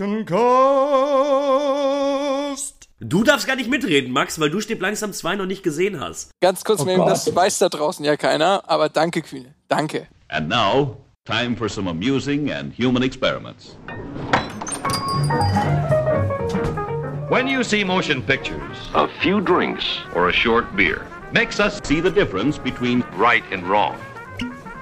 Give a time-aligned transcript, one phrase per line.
[0.00, 1.78] American Cast.
[3.00, 6.30] Du darfst gar nicht mitreden, Max, weil du Stirb langsam 2 noch nicht gesehen hast.
[6.40, 9.54] Ganz kurz, Oh das weiß da draußen ja keiner, aber danke, Kühne.
[9.68, 10.08] Danke.
[10.28, 13.76] And now, time for some amusing and human experiments.
[17.28, 19.84] When you see motion pictures A few drinks
[20.14, 23.96] or a short beer, Makes us see the difference between right and wrong.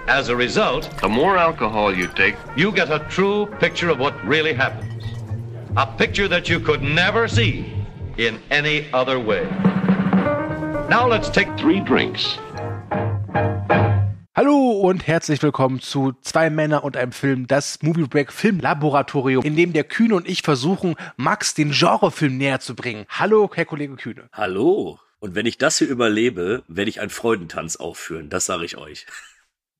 [0.06, 4.14] As a result, The more alcohol you take, you get a true picture of what
[4.24, 4.85] really happens.
[5.78, 7.66] A picture that you could never see
[8.16, 9.46] in any other way.
[10.88, 12.38] Now let's take three drinks.
[14.34, 19.44] Hallo und herzlich willkommen zu Zwei Männer und einem Film, das Movie Break Film Laboratorium,
[19.44, 23.04] in dem der Kühne und ich versuchen, Max den Genrefilm näher zu bringen.
[23.10, 24.30] Hallo, Herr Kollege Kühne.
[24.32, 24.98] Hallo.
[25.18, 28.30] Und wenn ich das hier überlebe, werde ich einen Freudentanz aufführen.
[28.30, 29.04] Das sage ich euch.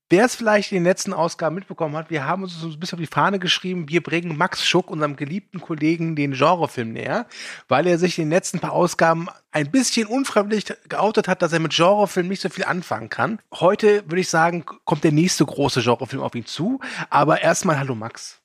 [0.09, 2.96] Wer es vielleicht in den letzten Ausgaben mitbekommen hat, wir haben uns so ein bisschen
[2.96, 7.26] auf die Fahne geschrieben, wir bringen Max Schuck, unserem geliebten Kollegen, den Genrefilm näher,
[7.66, 11.59] weil er sich in den letzten paar Ausgaben ein bisschen unfreiwillig geoutet hat, dass er
[11.59, 13.40] mit Genrefilm nicht so viel anfangen kann.
[13.52, 16.79] Heute würde ich sagen, kommt der nächste große Genrefilm auf ihn zu.
[17.10, 18.41] Aber erstmal hallo Max.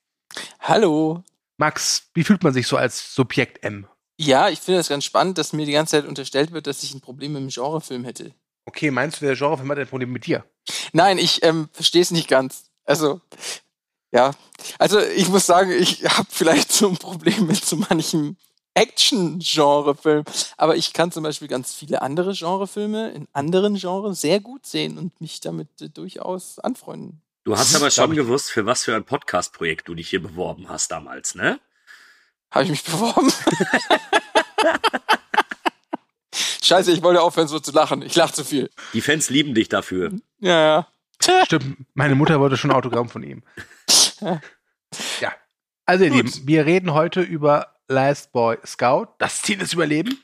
[0.61, 1.23] Hallo.
[1.57, 3.85] Max, wie fühlt man sich so als Subjekt M?
[4.17, 6.95] Ja, ich finde das ganz spannend, dass mir die ganze Zeit unterstellt wird, dass ich
[6.95, 8.33] ein Problem mit dem Genrefilm hätte.
[8.65, 10.45] Okay, meinst du, der Genrefilm hat ein Problem mit dir?
[10.93, 12.65] Nein, ich ähm, verstehe es nicht ganz.
[12.85, 13.21] Also,
[14.11, 14.31] ja.
[14.77, 18.37] Also, ich muss sagen, ich habe vielleicht so ein Problem mit so manchem
[18.73, 20.23] Action-Genrefilm.
[20.57, 24.97] Aber ich kann zum Beispiel ganz viele andere Genrefilme in anderen Genres sehr gut sehen
[24.97, 27.21] und mich damit äh, durchaus anfreunden.
[27.43, 30.91] Du hast aber schon gewusst, für was für ein Podcast-Projekt du dich hier beworben hast
[30.91, 31.59] damals, ne?
[32.51, 33.31] Habe ich mich beworben?
[36.63, 38.01] Scheiße, ich wollte aufhören, so zu lachen.
[38.01, 38.69] Ich lache zu viel.
[38.93, 40.11] Die Fans lieben dich dafür.
[40.39, 40.87] Ja, ja.
[41.45, 43.43] Stimmt, meine Mutter wollte schon ein Autogramm von ihm.
[45.21, 45.31] Ja.
[45.85, 46.25] Also, ihr Gut.
[46.25, 49.07] Lieben, wir reden heute über Last Boy Scout.
[49.19, 50.21] Das Ziel ist Überleben.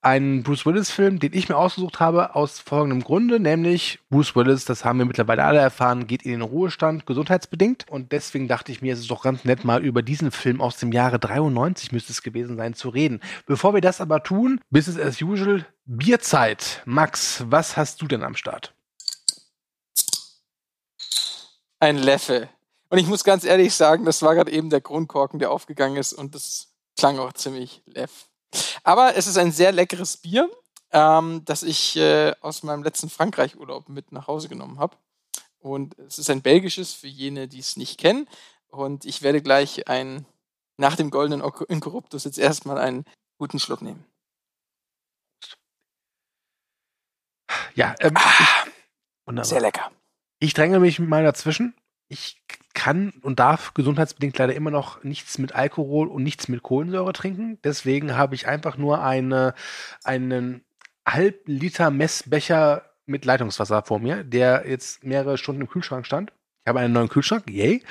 [0.00, 4.84] Ein Bruce Willis-Film, den ich mir ausgesucht habe, aus folgendem Grunde, nämlich Bruce Willis, das
[4.84, 7.86] haben wir mittlerweile alle erfahren, geht in den Ruhestand, gesundheitsbedingt.
[7.90, 10.76] Und deswegen dachte ich mir, es ist doch ganz nett, mal über diesen Film aus
[10.76, 13.20] dem Jahre 93 müsste es gewesen sein, zu reden.
[13.46, 16.82] Bevor wir das aber tun, Business as usual, Bierzeit.
[16.84, 18.74] Max, was hast du denn am Start?
[21.80, 22.48] Ein Leffe.
[22.88, 26.12] Und ich muss ganz ehrlich sagen, das war gerade eben der Kronkorken, der aufgegangen ist
[26.12, 28.27] und das klang auch ziemlich leff.
[28.82, 30.50] Aber es ist ein sehr leckeres Bier,
[30.92, 34.96] ähm, das ich äh, aus meinem letzten Frankreich-Urlaub mit nach Hause genommen habe.
[35.58, 38.28] Und es ist ein belgisches für jene, die es nicht kennen.
[38.68, 40.26] Und ich werde gleich ein,
[40.76, 43.04] nach dem goldenen Inkorruptus jetzt erstmal einen
[43.38, 44.04] guten Schluck nehmen.
[47.74, 48.14] Ja, ähm,
[49.24, 49.44] wunderbar.
[49.44, 49.90] Sehr lecker.
[50.38, 51.74] Ich dränge mich mal dazwischen.
[52.08, 52.40] Ich
[52.78, 57.58] kann und darf gesundheitsbedingt leider immer noch nichts mit Alkohol und nichts mit Kohlensäure trinken.
[57.64, 59.54] Deswegen habe ich einfach nur eine,
[60.04, 60.62] einen
[61.04, 66.32] halb Liter Messbecher mit Leitungswasser vor mir, der jetzt mehrere Stunden im Kühlschrank stand.
[66.62, 67.82] Ich habe einen neuen Kühlschrank, yay.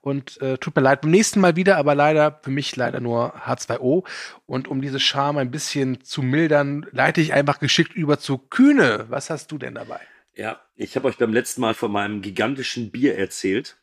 [0.00, 3.36] Und äh, tut mir leid, beim nächsten Mal wieder, aber leider, für mich leider nur
[3.46, 4.04] H2O.
[4.46, 9.06] Und um diese Scham ein bisschen zu mildern, leite ich einfach geschickt über zu Kühne.
[9.08, 10.00] Was hast du denn dabei?
[10.34, 13.76] Ja, ich habe euch beim letzten Mal von meinem gigantischen Bier erzählt.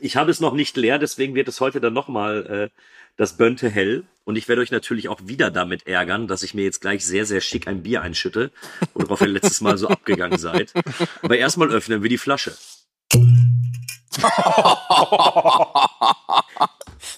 [0.00, 2.68] Ich habe es noch nicht leer, deswegen wird es heute dann nochmal äh,
[3.16, 4.04] das Bönte Hell.
[4.24, 7.26] Und ich werde euch natürlich auch wieder damit ärgern, dass ich mir jetzt gleich sehr,
[7.26, 8.52] sehr schick ein Bier einschütte,
[8.94, 10.72] worauf ihr letztes Mal so abgegangen seid.
[11.22, 12.56] Aber erstmal öffnen wir die Flasche.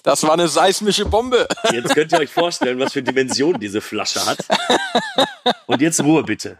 [0.03, 1.47] Das war eine seismische Bombe.
[1.71, 4.37] Jetzt könnt ihr euch vorstellen, was für Dimensionen diese Flasche hat.
[5.65, 6.59] Und jetzt Ruhe bitte.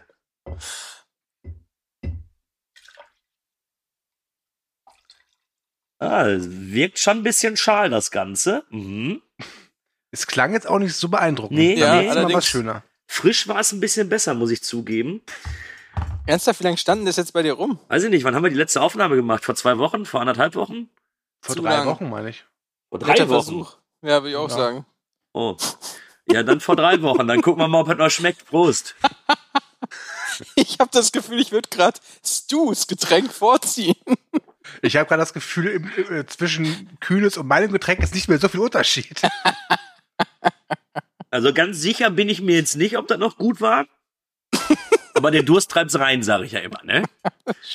[5.98, 8.64] Ah, wirkt schon ein bisschen schal, das Ganze.
[8.70, 9.22] Mhm.
[10.10, 11.58] Es klang jetzt auch nicht so beeindruckend.
[11.58, 12.08] Nee, Da nee.
[12.08, 12.82] allerdings- was schöner.
[13.06, 15.22] Frisch war es ein bisschen besser, muss ich zugeben.
[16.26, 17.78] Ernsthaft, wie lange standen das jetzt bei dir rum?
[17.88, 19.44] Weiß ich nicht, wann haben wir die letzte Aufnahme gemacht?
[19.44, 20.04] Vor zwei Wochen?
[20.04, 20.88] Vor anderthalb Wochen?
[21.40, 21.86] Vor Zu drei lang.
[21.86, 22.44] Wochen, meine ich.
[22.90, 23.44] Vor drei Dritter Wochen.
[23.44, 23.76] Versuch.
[24.02, 24.56] Ja, würde ich auch Ja.
[24.56, 24.86] sagen.
[25.32, 25.56] Oh.
[26.28, 27.26] Ja, dann vor drei Wochen.
[27.28, 28.44] Dann gucken wir mal, ob es noch schmeckt.
[28.46, 28.94] Prost.
[30.54, 33.94] Ich habe das Gefühl, ich würde gerade Stu's Getränk vorziehen.
[34.82, 38.38] Ich habe gerade das Gefühl, im, äh, zwischen Kühles und meinem Getränk ist nicht mehr
[38.38, 39.22] so viel Unterschied.
[41.28, 43.84] Also ganz sicher bin ich mir jetzt nicht, ob das noch gut war.
[45.12, 47.02] Aber der Durst treibt's rein, sage ich ja immer, ne?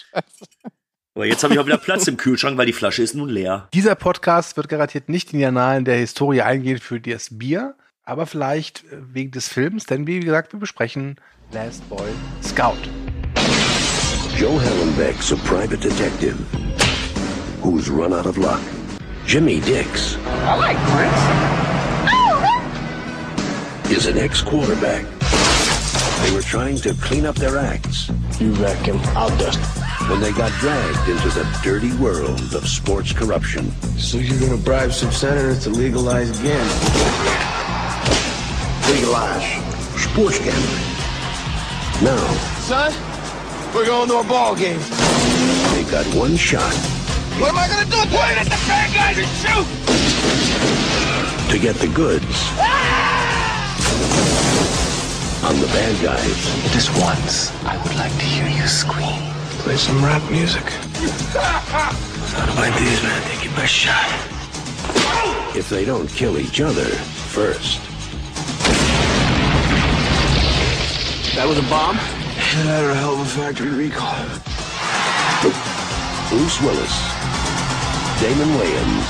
[1.13, 3.67] Aber jetzt habe ich auch wieder Platz im Kühlschrank, weil die Flasche ist nun leer.
[3.73, 8.25] Dieser Podcast wird garantiert nicht in die Annalen der Historie eingehen für das Bier, aber
[8.25, 11.17] vielleicht äh, wegen des Films, denn wie gesagt, wir besprechen
[11.51, 12.09] Last Boy
[12.41, 12.77] Scout.
[14.37, 16.37] Joe Hallenbeck's a private detective
[17.61, 18.61] who's run out of luck.
[19.25, 21.21] Jimmy Dix I like Prince.
[22.13, 25.05] Oh, is an ex-quarterback.
[26.23, 28.09] They were trying to clean up their acts
[28.39, 29.59] You wreck him, I'll dust.
[30.09, 33.71] when they got dragged into the dirty world of sports corruption.
[33.97, 36.91] So you're gonna bribe some senators to legalize gambling?
[38.89, 39.45] Legalize
[40.01, 40.87] sports gambling.
[42.03, 42.17] Now,
[42.61, 42.91] Son,
[43.75, 44.79] we're going to a ball game.
[45.73, 46.73] they got one shot
[47.39, 47.97] What am I gonna do?
[48.09, 49.67] Point it at the bad guys and shoot!
[51.51, 52.23] to get the goods
[52.59, 52.69] ah!
[55.49, 56.71] on the bad guys.
[56.71, 59.21] Just once, I would like to hear you scream.
[59.63, 60.63] Play some rap music.
[61.33, 63.21] Not like these, man.
[63.29, 64.07] Take your best shot.
[65.53, 67.81] if they don't kill each other first.
[71.35, 71.97] That was a bomb?
[71.97, 74.25] Either that or a hell of a factory recall.
[76.29, 77.20] Bruce Willis,
[78.21, 79.07] Damon Wayans,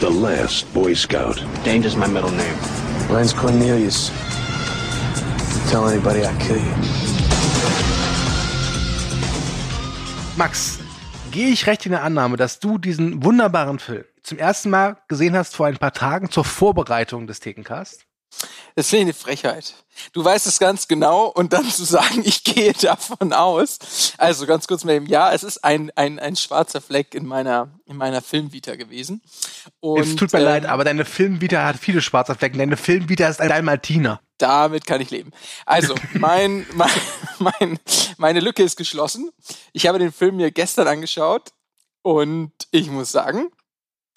[0.00, 1.42] the last Boy Scout.
[1.64, 2.58] Danger's my middle name.
[3.10, 4.10] Len's Cornelius.
[5.70, 6.74] Tell anybody I kill you.
[10.36, 10.78] Max,
[11.30, 15.34] gehe ich recht in der Annahme, dass du diesen wunderbaren Film zum ersten Mal gesehen
[15.34, 18.04] hast vor ein paar Tagen zur Vorbereitung des Thekencast?
[18.76, 19.74] Das finde ich eine Frechheit.
[20.12, 24.14] Du weißt es ganz genau und dann zu sagen, ich gehe davon aus.
[24.18, 27.68] Also ganz kurz mal eben, ja, es ist ein, ein, ein schwarzer Fleck in meiner,
[27.86, 29.22] in meiner Filmvita gewesen.
[29.80, 32.58] Und, es tut mir ähm, leid, aber deine Filmvita hat viele schwarze Flecken.
[32.58, 34.20] Deine Filmvita ist ein Dalmatiner.
[34.38, 35.30] Damit kann ich leben.
[35.64, 36.90] Also, mein, mein,
[37.38, 37.78] mein,
[38.16, 39.30] meine Lücke ist geschlossen.
[39.72, 41.52] Ich habe den Film mir gestern angeschaut
[42.02, 43.50] und ich muss sagen,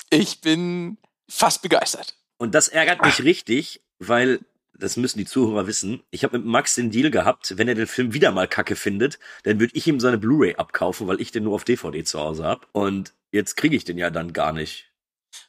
[0.09, 0.97] ich bin
[1.29, 2.15] fast begeistert.
[2.39, 4.39] Und das ärgert mich richtig, weil,
[4.73, 7.87] das müssen die Zuhörer wissen, ich habe mit Max den Deal gehabt, wenn er den
[7.87, 11.43] Film wieder mal kacke findet, dann würde ich ihm seine Blu-ray abkaufen, weil ich den
[11.43, 12.67] nur auf DVD zu Hause hab.
[12.73, 14.91] Und jetzt kriege ich den ja dann gar nicht.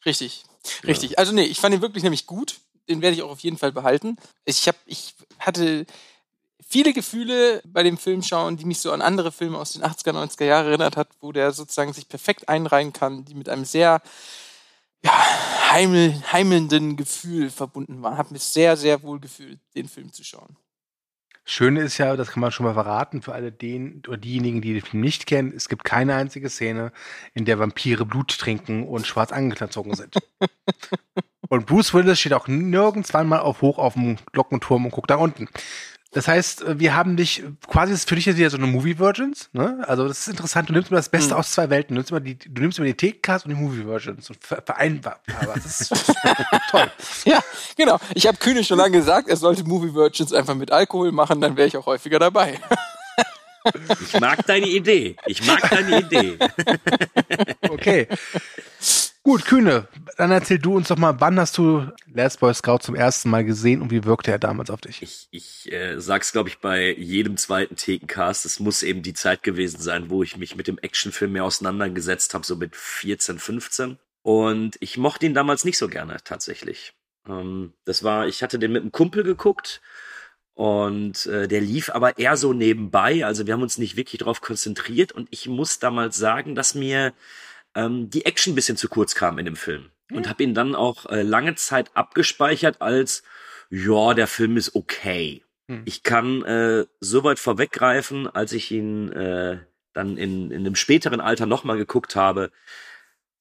[0.06, 0.45] Richtig,
[0.85, 1.19] richtig.
[1.19, 2.56] Also nee, ich fand ihn wirklich nämlich gut.
[2.89, 4.17] Den werde ich auch auf jeden Fall behalten.
[4.47, 5.85] Ich habe, ich hatte
[6.67, 10.12] viele Gefühle bei dem Film schauen, die mich so an andere Filme aus den 80er,
[10.12, 14.01] 90er Jahren erinnert hat, wo der sozusagen sich perfekt einreihen kann, die mit einem sehr
[15.05, 15.12] ja,
[15.70, 18.19] heimel, heimelnden Gefühl verbunden waren.
[18.19, 20.56] Hat mich sehr, sehr wohl gefühlt, den Film zu schauen.
[21.50, 24.75] Schöne ist ja, das kann man schon mal verraten, für alle den oder diejenigen, die
[24.75, 26.93] den Film nicht kennen, es gibt keine einzige Szene,
[27.32, 30.19] in der Vampire Blut trinken und schwarz angezogen sind.
[31.49, 35.17] und Bruce Willis steht auch nirgends mal auf hoch auf dem Glockenturm und guckt da
[35.17, 35.49] unten.
[36.12, 39.50] Das heißt, wir haben dich, quasi ist für dich jetzt wieder so eine Movie Virgins,
[39.52, 39.84] ne?
[39.87, 41.94] Also das ist interessant, du nimmst immer das Beste aus zwei Welten.
[41.94, 44.62] Du nimmst immer die, du nimmst immer die T-Cast und die Movie Virgins und ver-
[44.64, 45.20] vereinbar.
[45.43, 45.93] Aber das ist
[46.70, 46.90] toll.
[47.26, 47.40] Ja,
[47.76, 47.99] genau.
[48.14, 51.56] Ich habe Kühne schon lange gesagt, er sollte Movie Virgins einfach mit Alkohol machen, dann
[51.58, 52.58] wäre ich auch häufiger dabei.
[54.00, 55.14] Ich mag deine Idee.
[55.26, 56.38] Ich mag deine Idee.
[57.69, 58.08] Okay.
[59.29, 59.87] Gut, Kühne,
[60.17, 63.45] dann erzähl du uns doch mal, wann hast du Last Boy Scout zum ersten Mal
[63.45, 65.03] gesehen und wie wirkte er damals auf dich?
[65.03, 68.47] Ich, ich äh, sag's, glaube ich, bei jedem zweiten Thekencast.
[68.47, 72.33] Es muss eben die Zeit gewesen sein, wo ich mich mit dem Actionfilm mehr auseinandergesetzt
[72.33, 73.99] habe, so mit 14, 15.
[74.23, 76.95] Und ich mochte ihn damals nicht so gerne, tatsächlich.
[77.29, 79.83] Ähm, das war, ich hatte den mit einem Kumpel geguckt
[80.55, 83.27] und äh, der lief aber eher so nebenbei.
[83.27, 87.13] Also wir haben uns nicht wirklich drauf konzentriert und ich muss damals sagen, dass mir
[87.79, 89.91] ähm, die Action ein bisschen zu kurz kam in dem Film.
[90.11, 93.23] Und habe ihn dann auch äh, lange Zeit abgespeichert als,
[93.70, 95.44] ja, der Film ist okay.
[95.69, 95.82] Hm.
[95.85, 99.58] Ich kann äh, so weit vorweggreifen, als ich ihn äh,
[99.93, 102.51] dann in, in einem späteren Alter nochmal geguckt habe,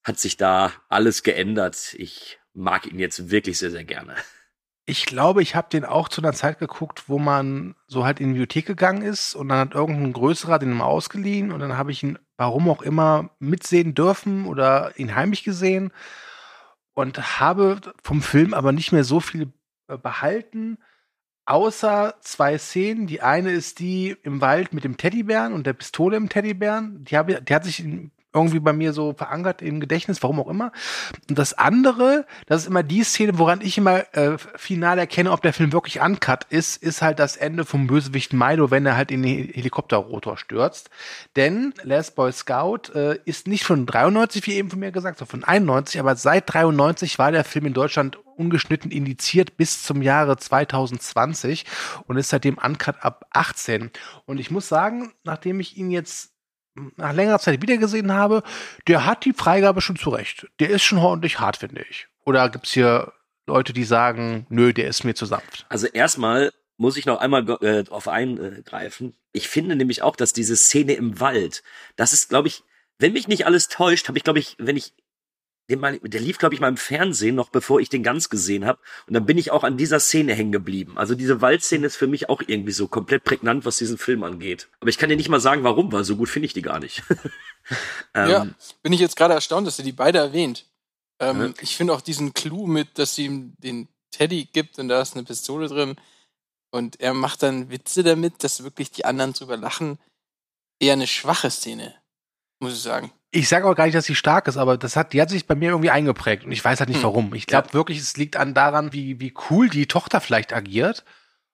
[0.03, 1.95] hat sich da alles geändert.
[1.97, 4.15] Ich mag ihn jetzt wirklich sehr, sehr gerne.
[4.89, 8.27] Ich glaube, ich habe den auch zu einer Zeit geguckt, wo man so halt in
[8.27, 11.91] die Bibliothek gegangen ist und dann hat irgendein größerer den mal ausgeliehen und dann habe
[11.91, 15.91] ich ihn, warum auch immer, mitsehen dürfen oder ihn heimlich gesehen
[16.93, 19.51] und habe vom Film aber nicht mehr so viel
[19.89, 20.77] äh, behalten,
[21.45, 23.07] außer zwei Szenen.
[23.07, 27.03] Die eine ist die im Wald mit dem Teddybären und der Pistole im Teddybären.
[27.03, 30.47] Die, habe, die hat sich in, irgendwie bei mir so verankert im Gedächtnis, warum auch
[30.47, 30.71] immer.
[31.29, 35.41] Und das andere, das ist immer die Szene, woran ich immer äh, final erkenne, ob
[35.41, 39.11] der Film wirklich uncut ist, ist halt das Ende vom Bösewicht Milo, wenn er halt
[39.11, 40.89] in den Helikopterrotor stürzt.
[41.35, 45.41] Denn Last Boy Scout äh, ist nicht von 93, wie eben von mir gesagt, sondern
[45.41, 50.37] von 91, aber seit 93 war der Film in Deutschland ungeschnitten indiziert bis zum Jahre
[50.37, 51.65] 2020
[52.05, 53.91] und ist seitdem uncut ab 18.
[54.25, 56.36] Und ich muss sagen, nachdem ich ihn jetzt
[56.95, 58.43] nach längerer Zeit wiedergesehen habe,
[58.87, 60.47] der hat die Freigabe schon zurecht.
[60.59, 62.07] Der ist schon ordentlich hart, finde ich.
[62.25, 63.13] Oder gibt's hier
[63.45, 65.65] Leute, die sagen, nö, der ist mir zu sanft?
[65.69, 69.15] Also erstmal muss ich noch einmal äh, drauf eingreifen.
[69.31, 71.63] Ich finde nämlich auch, dass diese Szene im Wald,
[71.95, 72.63] das ist, glaube ich,
[72.99, 74.93] wenn mich nicht alles täuscht, habe ich, glaube ich, wenn ich
[75.69, 78.65] den mal, der lief, glaube ich, mal im Fernsehen noch, bevor ich den ganz gesehen
[78.65, 78.79] habe.
[79.07, 80.97] Und dann bin ich auch an dieser Szene hängen geblieben.
[80.97, 84.69] Also diese Waldszene ist für mich auch irgendwie so komplett prägnant, was diesen Film angeht.
[84.79, 86.79] Aber ich kann dir nicht mal sagen, warum, weil so gut finde ich die gar
[86.79, 87.03] nicht.
[88.13, 88.47] ähm, ja,
[88.81, 90.65] bin ich jetzt gerade erstaunt, dass er die beide erwähnt.
[91.19, 91.53] Ähm, ja.
[91.61, 95.15] Ich finde auch diesen Clou mit, dass sie ihm den Teddy gibt und da ist
[95.15, 95.95] eine Pistole drin.
[96.71, 99.99] Und er macht dann Witze damit, dass wirklich die anderen drüber lachen.
[100.79, 101.95] Eher eine schwache Szene,
[102.59, 105.13] muss ich sagen ich sage auch gar nicht, dass sie stark ist, aber das hat,
[105.13, 107.03] die hat sich bei mir irgendwie eingeprägt und ich weiß halt nicht hm.
[107.03, 107.33] warum.
[107.33, 107.73] Ich glaube ja.
[107.73, 111.03] wirklich, es liegt an daran, wie, wie cool die Tochter vielleicht agiert.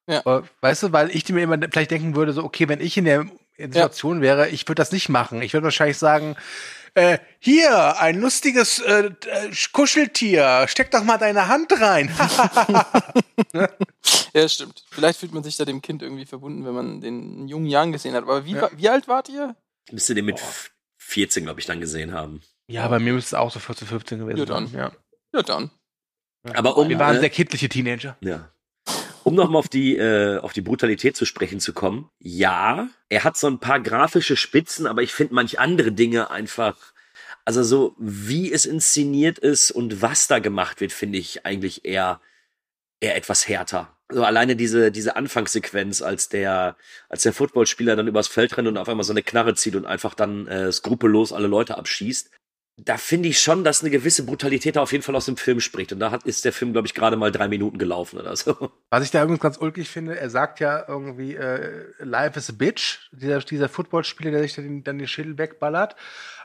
[0.07, 0.43] Ja.
[0.61, 3.25] Weißt du, weil ich mir immer vielleicht denken würde, so, okay, wenn ich in der
[3.57, 4.23] Situation ja.
[4.23, 5.41] wäre, ich würde das nicht machen.
[5.41, 6.35] Ich würde wahrscheinlich sagen,
[6.95, 12.13] äh, hier, ein lustiges äh, äh Kuscheltier, steck doch mal deine Hand rein.
[14.33, 14.83] ja, stimmt.
[14.91, 18.13] Vielleicht fühlt man sich da dem Kind irgendwie verbunden, wenn man den jungen Jahren gesehen
[18.13, 18.23] hat.
[18.23, 18.69] Aber wie, ja.
[18.75, 19.55] wie alt wart ihr?
[19.91, 20.39] Müsste den mit.
[21.13, 22.41] 14, glaube ich, dann gesehen haben.
[22.67, 24.67] Ja, bei mir müsste es auch so 14, 15 gewesen ja, dann.
[24.67, 24.79] sein.
[24.79, 24.91] Ja.
[25.33, 25.71] ja, dann.
[26.53, 28.17] Aber um, Wir waren äh, sehr kindliche Teenager.
[28.21, 28.49] Ja.
[29.23, 32.09] Um nochmal auf die, äh, auf die Brutalität zu sprechen zu kommen.
[32.19, 36.75] Ja, er hat so ein paar grafische Spitzen, aber ich finde manch andere Dinge einfach,
[37.45, 42.19] also so wie es inszeniert ist und was da gemacht wird, finde ich eigentlich eher,
[42.99, 46.75] eher etwas härter so alleine diese, diese Anfangssequenz, als der,
[47.09, 49.85] als der Footballspieler dann übers Feld rennt und auf einmal so eine Knarre zieht und
[49.85, 52.31] einfach dann äh, skrupellos alle Leute abschießt.
[52.77, 55.59] Da finde ich schon, dass eine gewisse Brutalität da auf jeden Fall aus dem Film
[55.59, 55.93] spricht.
[55.93, 58.71] Und da hat, ist der Film, glaube ich, gerade mal drei Minuten gelaufen oder so.
[58.89, 62.53] Was ich da übrigens ganz ulkig finde, er sagt ja irgendwie, äh, Life is a
[62.53, 65.95] bitch, dieser, dieser Footballspieler, der sich dann, dann den Schädel wegballert.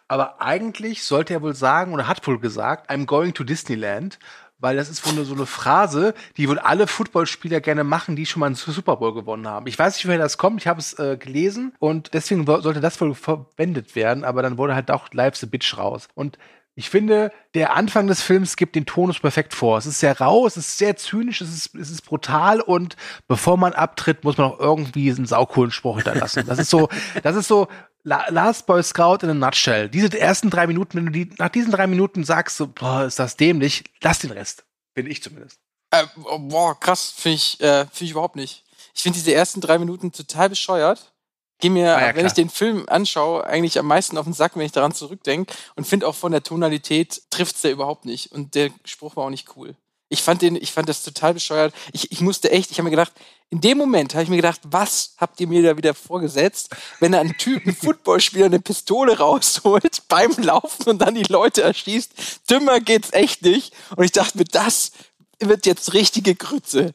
[0.06, 4.18] Aber eigentlich sollte er wohl sagen, oder hat wohl gesagt, I'm going to Disneyland,
[4.58, 8.26] weil das ist wohl nur so eine Phrase, die wohl alle Footballspieler gerne machen, die
[8.26, 9.66] schon mal einen Super Bowl gewonnen haben.
[9.66, 13.00] Ich weiß nicht, woher das kommt, ich habe es äh, gelesen und deswegen sollte das
[13.00, 16.08] wohl verwendet werden, aber dann wurde halt auch Life's a Bitch raus.
[16.14, 16.38] Und
[16.78, 19.78] ich finde, der Anfang des Films gibt den Tonus perfekt vor.
[19.78, 22.94] Es ist sehr rau, es ist sehr zynisch, es ist, es ist brutal und
[23.26, 26.44] bevor man abtritt, muss man auch irgendwie einen saucoolen Spruch hinterlassen.
[26.46, 26.88] Das ist so,
[27.24, 27.66] das ist so,
[28.08, 29.88] Last Boy Scout in a nutshell.
[29.88, 33.18] Diese ersten drei Minuten, wenn du die nach diesen drei Minuten sagst, so, boah, ist
[33.18, 34.64] das dämlich, lass den Rest.
[34.94, 35.60] Finde ich zumindest.
[35.90, 36.04] Äh,
[36.38, 38.64] boah, krass, finde ich, äh, finde ich überhaupt nicht.
[38.94, 41.12] Ich finde diese ersten drei Minuten total bescheuert.
[41.60, 44.54] Geh mir, ah, ja, wenn ich den Film anschaue, eigentlich am meisten auf den Sack,
[44.54, 48.30] wenn ich daran zurückdenke und finde auch von der Tonalität trifft's der überhaupt nicht.
[48.30, 49.74] Und der Spruch war auch nicht cool.
[50.10, 51.74] Ich fand den, ich fand das total bescheuert.
[51.92, 53.12] Ich, ich musste echt, ich habe mir gedacht,
[53.50, 57.12] in dem Moment habe ich mir gedacht, was habt ihr mir da wieder vorgesetzt, wenn
[57.12, 62.50] da ein Typ, ein Footballspieler eine Pistole rausholt beim Laufen und dann die Leute erschießt.
[62.50, 63.74] Dümmer geht's echt nicht.
[63.96, 64.92] Und ich dachte mir, das
[65.40, 66.94] wird jetzt richtige Grütze.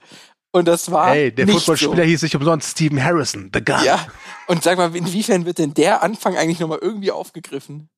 [0.51, 1.10] Und das war.
[1.10, 2.03] Hey, der Footballspieler so.
[2.03, 3.84] hieß sich umsonst Stephen Harrison, The Gun.
[3.84, 4.08] Ja.
[4.48, 7.89] Und sag mal, inwiefern wird denn der Anfang eigentlich nochmal irgendwie aufgegriffen?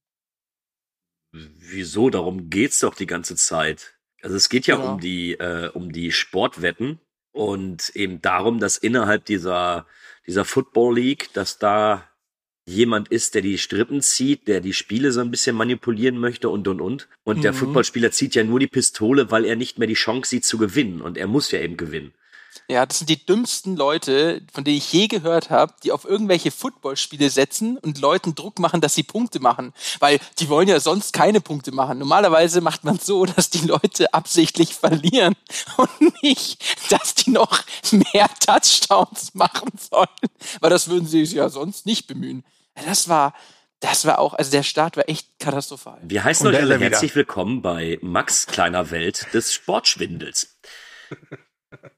[1.34, 2.10] Wieso?
[2.10, 3.95] Darum geht's doch die ganze Zeit.
[4.26, 4.92] Also es geht ja, ja.
[4.92, 7.00] um die äh, um die Sportwetten
[7.32, 9.86] und eben darum, dass innerhalb dieser
[10.26, 12.10] dieser Football League, dass da
[12.66, 16.68] jemand ist, der die Strippen zieht, der die Spiele so ein bisschen manipulieren möchte und
[16.68, 17.08] und und.
[17.24, 17.42] Und mhm.
[17.44, 20.58] der Footballspieler zieht ja nur die Pistole, weil er nicht mehr die Chance sieht zu
[20.58, 22.16] gewinnen und er muss ja eben gewinnen.
[22.68, 26.52] Ja, das sind die dümmsten Leute, von denen ich je gehört habe, die auf irgendwelche
[26.52, 29.74] Footballspiele setzen und Leuten Druck machen, dass sie Punkte machen.
[30.00, 32.00] Weil die wollen ja sonst keine Punkte machen.
[32.00, 35.36] Normalerweise macht man so, dass die Leute absichtlich verlieren
[35.78, 40.08] und nicht, dass die noch mehr Touchdowns machen sollen.
[40.60, 42.44] Weil das würden sie sich ja sonst nicht bemühen.
[42.86, 43.34] Das war,
[43.80, 46.00] das war auch, also der Start war echt katastrophal.
[46.02, 50.58] Wir heißen euch alle herzlich willkommen bei Max kleiner Welt des Sportschwindels.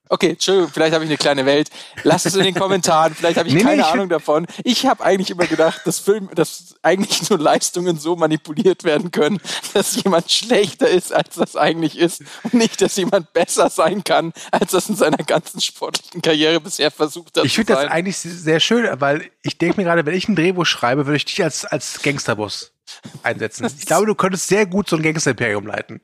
[0.09, 1.69] Okay, Entschuldigung, vielleicht habe ich eine kleine Welt.
[2.03, 3.13] Lass es in den Kommentaren.
[3.13, 4.47] Vielleicht habe ich nee, keine nee, Ahnung davon.
[4.63, 9.39] Ich habe eigentlich immer gedacht, dass Film, dass eigentlich nur Leistungen so manipuliert werden können,
[9.73, 14.33] dass jemand schlechter ist, als das eigentlich ist, und nicht, dass jemand besser sein kann,
[14.51, 17.45] als das in seiner ganzen sportlichen Karriere bisher versucht hat.
[17.45, 20.65] Ich finde das eigentlich sehr schön, weil ich denke mir gerade, wenn ich ein Drehbuch
[20.65, 22.71] schreibe, würde ich dich als als Gangsterboss
[23.23, 23.67] einsetzen.
[23.79, 26.01] Ich glaube, du könntest sehr gut so ein Gangster-Imperium leiten.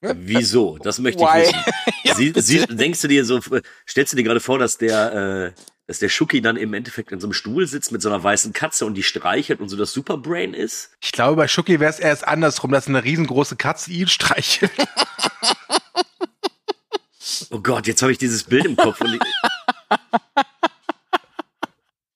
[0.00, 0.78] Wieso?
[0.78, 1.58] Das möchte ich wissen.
[2.04, 3.40] ja, sie, sie, denkst du dir so,
[3.86, 5.52] stellst du dir gerade vor, dass der, äh,
[5.86, 8.54] dass der Schuki dann im Endeffekt in so einem Stuhl sitzt mit so einer weißen
[8.54, 10.90] Katze und die streichelt und so das Superbrain ist?
[11.00, 14.70] Ich glaube, bei Schuki wäre es erst andersrum, dass eine riesengroße Katze ihn streichelt.
[17.50, 19.20] oh Gott, jetzt habe ich dieses Bild im Kopf und ich,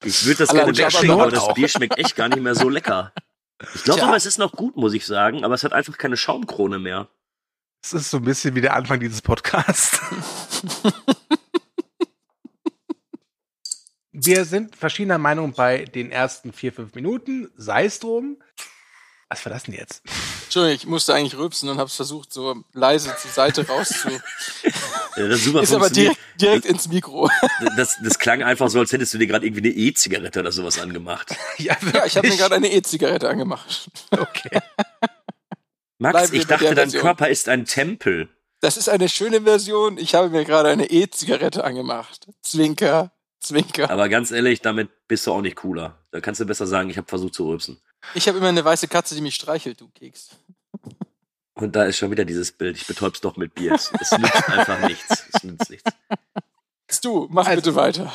[0.05, 3.13] ich würde das gerne wegschicken, aber das Bier schmeckt echt gar nicht mehr so lecker.
[3.75, 6.17] Ich glaube aber, es ist noch gut, muss ich sagen, aber es hat einfach keine
[6.17, 7.09] Schaumkrone mehr.
[7.85, 10.01] Es ist so ein bisschen wie der Anfang dieses Podcasts.
[14.13, 17.51] wir sind verschiedener Meinung bei den ersten vier, fünf Minuten.
[17.59, 18.39] Sei es drum.
[19.29, 20.03] Was war das denn jetzt?
[20.45, 24.09] Entschuldigung, ich musste eigentlich rülpsen und habe es versucht, so leise zur Seite rauszu.
[25.17, 27.31] Ja, das ist super Ist aber direkt, direkt ins Mikro.
[27.77, 30.81] Das, das klang einfach so, als hättest du dir gerade irgendwie eine E-Zigarette oder sowas
[30.81, 31.37] angemacht.
[31.59, 33.89] Ja, Ja, ich habe mir gerade eine E-Zigarette angemacht.
[34.11, 34.61] Okay.
[36.13, 36.91] Max, ich dachte, dein.
[36.91, 38.29] Körper ist ein Tempel.
[38.61, 39.99] Das ist eine schöne Version.
[39.99, 42.27] Ich habe mir gerade eine E-Zigarette angemacht.
[42.43, 43.91] Zwinker, Zwinker.
[43.91, 45.99] Aber ganz ehrlich, damit bist du auch nicht cooler.
[46.13, 47.81] Da kannst du besser sagen, ich habe versucht zu rülpsen.
[48.15, 50.31] Ich habe immer eine weiße Katze, die mich streichelt, du Keks.
[51.55, 52.77] Und da ist schon wieder dieses Bild.
[52.77, 53.73] Ich betäub's doch mit Bier.
[53.73, 55.25] Es, es nützt einfach nichts.
[55.33, 55.91] Es nützt nichts.
[56.89, 58.13] Jetzt du, mach Also- bitte weiter.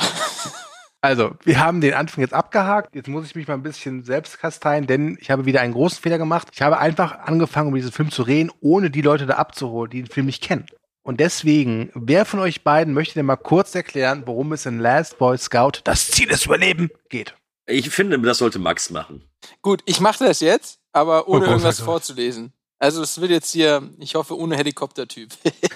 [1.01, 2.93] Also, wir haben den Anfang jetzt abgehakt.
[2.93, 6.01] Jetzt muss ich mich mal ein bisschen selbst kasteien, denn ich habe wieder einen großen
[6.01, 6.49] Fehler gemacht.
[6.51, 10.01] Ich habe einfach angefangen, über diesen Film zu reden, ohne die Leute da abzuholen, die
[10.01, 10.65] den Film nicht kennen.
[11.01, 15.17] Und deswegen, wer von euch beiden möchte denn mal kurz erklären, worum es in Last
[15.17, 17.33] Boy Scout, das Ziel des Überleben, geht?
[17.65, 19.23] Ich finde, das sollte Max machen.
[19.61, 22.51] Gut, ich mache das jetzt, aber ohne Oh irgendwas oh vorzulesen.
[22.79, 25.31] Also es wird jetzt hier, ich hoffe, ohne Helikoptertyp.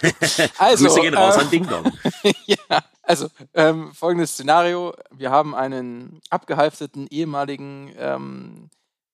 [0.57, 1.91] also, Grüße gehen raus ähm, an Ding Dong.
[2.45, 8.69] ja, also ähm, folgendes Szenario: Wir haben einen abgehalfteten ehemaligen, ähm,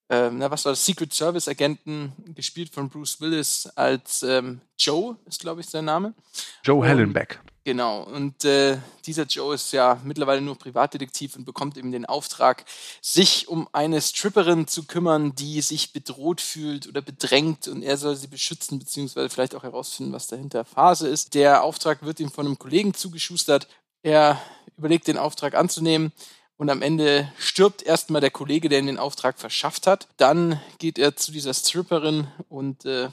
[0.10, 5.18] ähm, na was war das, Secret Service Agenten, gespielt von Bruce Willis als ähm, Joe,
[5.26, 6.14] ist glaube ich sein Name.
[6.64, 7.40] Joe Hellenbeck.
[7.70, 12.66] Genau, und äh, dieser Joe ist ja mittlerweile nur Privatdetektiv und bekommt eben den Auftrag,
[13.00, 18.16] sich um eine Stripperin zu kümmern, die sich bedroht fühlt oder bedrängt und er soll
[18.16, 21.36] sie beschützen, beziehungsweise vielleicht auch herausfinden, was dahinter Phase ist.
[21.36, 23.68] Der Auftrag wird ihm von einem Kollegen zugeschustert.
[24.02, 24.42] Er
[24.76, 26.12] überlegt, den Auftrag anzunehmen
[26.58, 30.08] und am Ende stirbt erstmal der Kollege, der ihm den Auftrag verschafft hat.
[30.18, 33.10] Dann geht er zu dieser Stripperin und äh,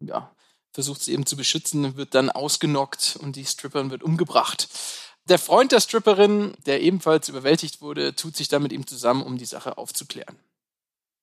[0.00, 0.33] ja,
[0.74, 4.68] versucht sie eben zu beschützen, wird dann ausgenockt und die Stripperin wird umgebracht.
[5.26, 9.38] Der Freund der Stripperin, der ebenfalls überwältigt wurde, tut sich dann mit ihm zusammen, um
[9.38, 10.36] die Sache aufzuklären.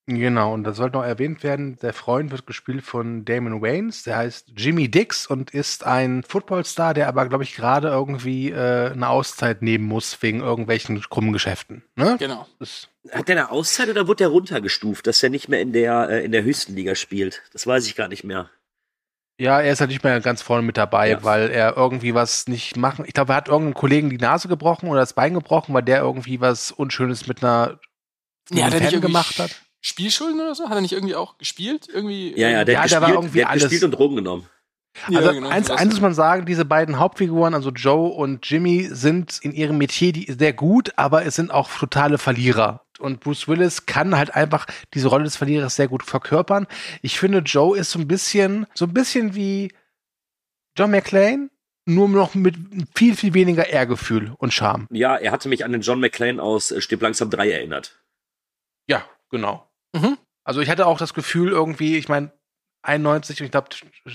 [0.08, 4.18] Genau, und da sollte noch erwähnt werden, der Freund wird gespielt von Damon Waynes, der
[4.18, 9.10] heißt Jimmy Dix und ist ein Footballstar, der aber, glaube ich, gerade irgendwie äh, eine
[9.10, 11.84] Auszeit nehmen muss wegen irgendwelchen krummen Geschäften.
[11.96, 12.16] Ne?
[12.18, 12.48] Genau.
[12.58, 16.10] Das, Hat der eine Auszeit oder wurde der runtergestuft, dass er nicht mehr in der,
[16.10, 17.44] äh, in der höchsten Liga spielt?
[17.54, 18.50] Das weiß ich gar nicht mehr.
[19.42, 21.24] Ja, er ist halt nicht mehr ganz vorne mit dabei, Ja.
[21.24, 23.06] weil er irgendwie was nicht machen.
[23.08, 26.00] Ich glaube, er hat irgendeinem Kollegen die Nase gebrochen oder das Bein gebrochen, weil der
[26.02, 27.80] irgendwie was Unschönes mit einer
[28.52, 29.52] Ja, hat er nicht Fan irgendwie gemacht hat.
[29.82, 30.70] Spielschulden oder so?
[30.70, 31.88] Hat er nicht irgendwie auch gespielt?
[31.92, 33.92] Irgendwie, Ja, ja, der Ja, hat der war gespielt, irgendwie der hat alles- gespielt und
[33.92, 34.46] Drogen genommen.
[35.10, 38.90] Ja, Also genau, eins, eins muss man sagen, diese beiden Hauptfiguren, also Joe und Jimmy,
[38.92, 42.82] sind in ihrem Metier die, sehr gut, aber es sind auch totale Verlierer.
[43.02, 46.68] Und Bruce Willis kann halt einfach diese Rolle des Verlierers sehr gut verkörpern.
[47.02, 49.74] Ich finde, Joe ist so ein bisschen, so ein bisschen wie
[50.78, 51.50] John McClane,
[51.86, 52.56] nur noch mit
[52.96, 54.88] viel, viel weniger Ehrgefühl und Charme.
[54.92, 58.00] Ja, er hatte mich an den John McClane aus äh, Stirb langsam 3 erinnert.
[58.88, 59.68] Ja, genau.
[59.94, 60.18] Mhm.
[60.44, 62.32] Also ich hatte auch das Gefühl irgendwie, ich meine,
[62.84, 63.70] 91 und ich glaube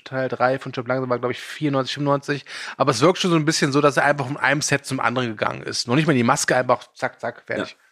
[0.04, 2.44] Teil 3 von Chip Langsam war glaube ich 94, 95,
[2.76, 4.98] aber es wirkt schon so ein bisschen so, dass er einfach von einem Set zum
[4.98, 5.86] anderen gegangen ist.
[5.86, 7.70] Noch nicht mal die Maske, einfach zack, zack, fertig.
[7.70, 7.85] Ja,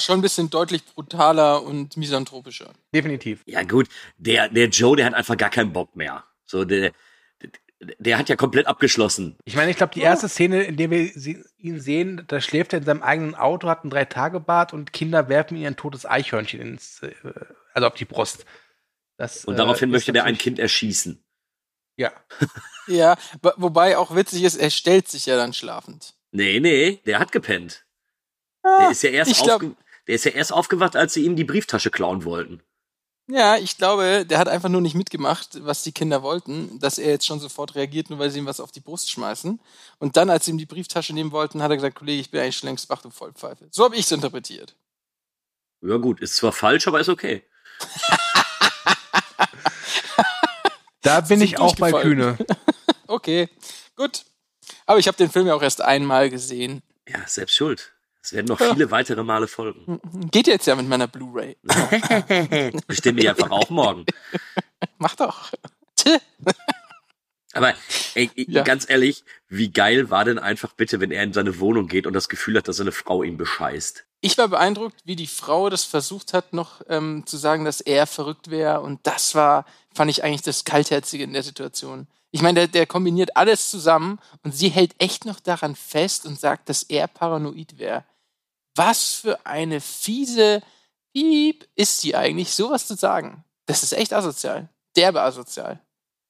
[0.00, 2.72] schon ein bisschen deutlich brutaler und misanthropischer.
[2.94, 3.42] Definitiv.
[3.46, 6.24] Ja, gut, der, der Joe, der hat einfach gar keinen Bock mehr.
[6.44, 6.92] So, der,
[7.98, 9.36] der, hat ja komplett abgeschlossen.
[9.44, 12.72] Ich meine, ich glaube, die erste Szene, in der wir sie, ihn sehen, da schläft
[12.72, 16.60] er in seinem eigenen Auto, hat ein Drei-Tage-Bad und Kinder werfen ihm ein totes Eichhörnchen
[16.60, 17.12] ins, äh,
[17.74, 18.44] also auf die Brust.
[19.16, 21.22] Das, Und äh, daraufhin ist möchte der ein Kind erschießen.
[21.96, 22.12] Ja.
[22.86, 26.14] Ja, wo- wobei auch witzig ist, er stellt sich ja dann schlafend.
[26.32, 27.84] Nee, nee, der hat gepennt.
[28.64, 31.44] Der ist ja erst, Ah, glaub- der ist ja erst aufgewacht, als sie ihm die
[31.44, 32.62] Brieftasche klauen wollten.
[33.28, 37.10] Ja, ich glaube, der hat einfach nur nicht mitgemacht, was die Kinder wollten, dass er
[37.10, 39.60] jetzt schon sofort reagiert, nur weil sie ihm was auf die Brust schmeißen.
[40.00, 42.40] Und dann, als sie ihm die Brieftasche nehmen wollten, hat er gesagt, Kollege, ich bin
[42.40, 43.68] eigentlich schon längst wach, du Vollpfeife.
[43.70, 44.74] So habe ich es interpretiert.
[45.80, 47.44] Ja gut, ist zwar falsch, aber ist okay.
[51.02, 51.92] Da bin ich auch bei.
[51.92, 52.36] Kühne.
[53.06, 53.48] Okay,
[53.96, 54.24] gut.
[54.86, 56.80] Aber ich habe den Film ja auch erst einmal gesehen.
[57.08, 57.92] Ja, selbst schuld.
[58.22, 60.00] Es werden noch viele weitere Male folgen.
[60.30, 61.56] Geht jetzt ja mit meiner Blu-ray.
[62.86, 64.04] Bestimmt ich einfach auch morgen.
[64.98, 65.50] Mach doch.
[67.52, 67.74] Aber
[68.14, 68.62] ey, Ja.
[68.62, 72.12] ganz ehrlich, wie geil war denn einfach bitte, wenn er in seine Wohnung geht und
[72.12, 74.04] das Gefühl hat, dass seine Frau ihn bescheißt?
[74.20, 78.06] Ich war beeindruckt, wie die Frau das versucht hat, noch ähm, zu sagen, dass er
[78.06, 78.82] verrückt wäre.
[78.82, 82.06] Und das war, fand ich eigentlich das Kaltherzige in der Situation.
[82.30, 86.38] Ich meine, der, der kombiniert alles zusammen und sie hält echt noch daran fest und
[86.38, 88.04] sagt, dass er paranoid wäre.
[88.80, 90.62] Was für eine fiese
[91.12, 93.44] Piep ist sie eigentlich, sowas zu sagen?
[93.66, 94.70] Das ist echt asozial.
[94.96, 95.80] Derbe asozial.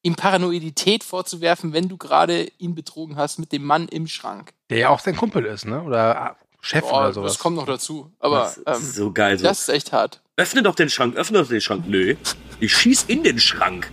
[0.03, 4.51] Ihm Paranoidität vorzuwerfen, wenn du gerade ihn betrogen hast mit dem Mann im Schrank.
[4.69, 5.81] Der ja auch sein Kumpel ist, ne?
[5.81, 7.31] Oder Chef Boah, oder sowas.
[7.31, 8.11] das kommt noch dazu.
[8.19, 9.37] Aber Das ähm, ist so geil.
[9.37, 9.45] So.
[9.45, 10.21] das ist echt hart.
[10.35, 11.85] Öffne doch den Schrank, öffne doch den Schrank.
[11.87, 12.17] Nö.
[12.59, 13.89] Ich schieß in den Schrank.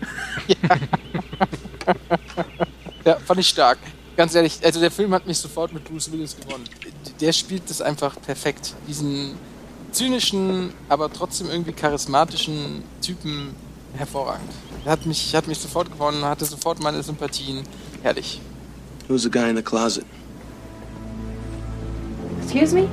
[3.04, 3.78] Ja, fand ich stark.
[4.18, 6.64] Ganz ehrlich, also der Film hat mich sofort mit Bruce Willis gewonnen.
[7.20, 8.74] Der spielt das einfach perfekt.
[8.88, 9.36] Diesen
[9.92, 13.54] zynischen, aber trotzdem irgendwie charismatischen Typen
[13.94, 14.50] hervorragend.
[14.84, 17.62] Er hat mich, hat mich sofort gewonnen, hatte sofort meine Sympathien.
[18.02, 18.40] Herrlich.
[19.06, 20.04] Who's the guy in the closet?
[22.42, 22.88] Excuse me?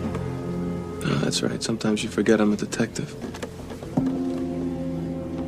[1.03, 1.63] Oh, that's right.
[1.63, 3.15] Sometimes you forget I'm a detective.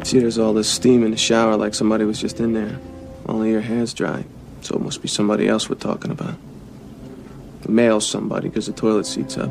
[0.03, 2.79] See, there's all this steam in the shower like somebody was just in there.
[3.27, 4.25] Only your hair's dry.
[4.61, 6.35] So it must be somebody else we're talking about.
[7.61, 9.49] The male somebody, because the toilet seat's up.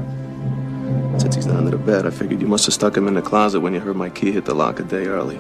[1.19, 3.23] Since he's not under the bed, I figured you must have stuck him in the
[3.23, 5.37] closet when you heard my key hit the lock a day early.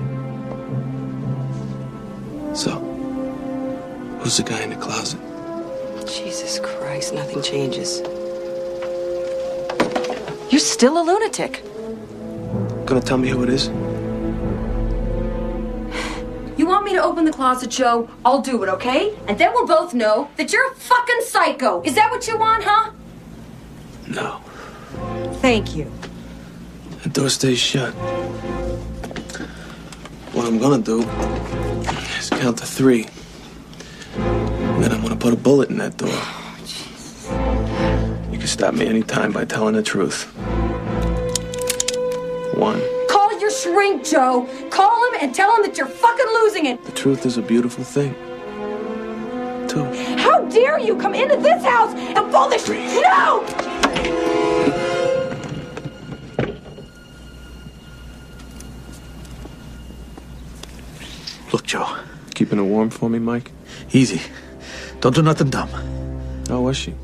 [2.54, 2.70] So,
[4.20, 5.20] who's the guy in the closet?
[6.06, 8.00] Jesus Christ, nothing changes.
[10.50, 11.62] You're still a lunatic.
[12.86, 13.68] Gonna tell me who it is?
[16.56, 18.08] You want me to open the closet, Joe?
[18.24, 19.14] I'll do it, okay?
[19.28, 21.82] And then we'll both know that you're a fucking psycho.
[21.82, 22.92] Is that what you want, huh?
[24.08, 24.40] No.
[25.42, 25.92] Thank you.
[27.02, 27.92] The door stays shut.
[30.32, 31.02] What I'm gonna do
[32.18, 33.06] is count to three.
[34.16, 36.08] And then I'm gonna put a bullet in that door.
[38.32, 40.24] You can stop me anytime by telling the truth.
[42.54, 42.80] One.
[43.56, 44.48] Call your shrink, Joe.
[44.70, 46.84] Call him and tell him that you're fucking losing it.
[46.84, 48.14] The truth is a beautiful thing.
[49.68, 49.84] Too.
[50.18, 53.02] How dare you come into this house and pull this shit?
[53.02, 53.44] No!
[61.52, 61.98] Look, Joe.
[62.34, 63.52] Keeping it warm for me, Mike?
[63.92, 64.20] Easy.
[65.00, 65.68] Don't do nothing dumb.
[66.48, 66.94] How was she?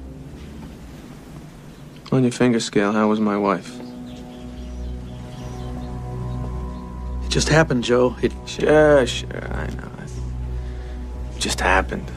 [2.10, 3.81] On your finger scale, how was my wife?
[7.32, 8.14] Just happened, Joe.
[8.20, 8.30] It.
[8.44, 9.90] Sure, sure, I know.
[11.34, 12.10] It just happened.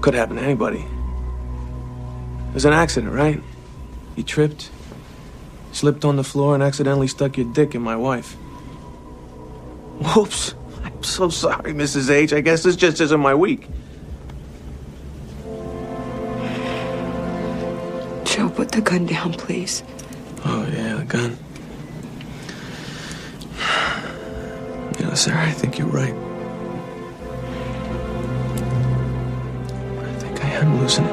[0.00, 0.80] Could happen to anybody.
[0.80, 3.40] It was an accident, right?
[4.16, 4.70] You tripped,
[5.70, 8.32] slipped on the floor, and accidentally stuck your dick in my wife.
[10.00, 10.56] Whoops.
[10.82, 12.10] I'm so sorry, Mrs.
[12.10, 12.32] H.
[12.32, 13.68] I guess this just isn't my week.
[18.24, 19.84] Joe, put the gun down, please.
[20.44, 21.38] Oh, yeah, the gun.
[25.18, 26.14] Sarah, I think you're right.
[29.98, 31.10] I think I am losing it.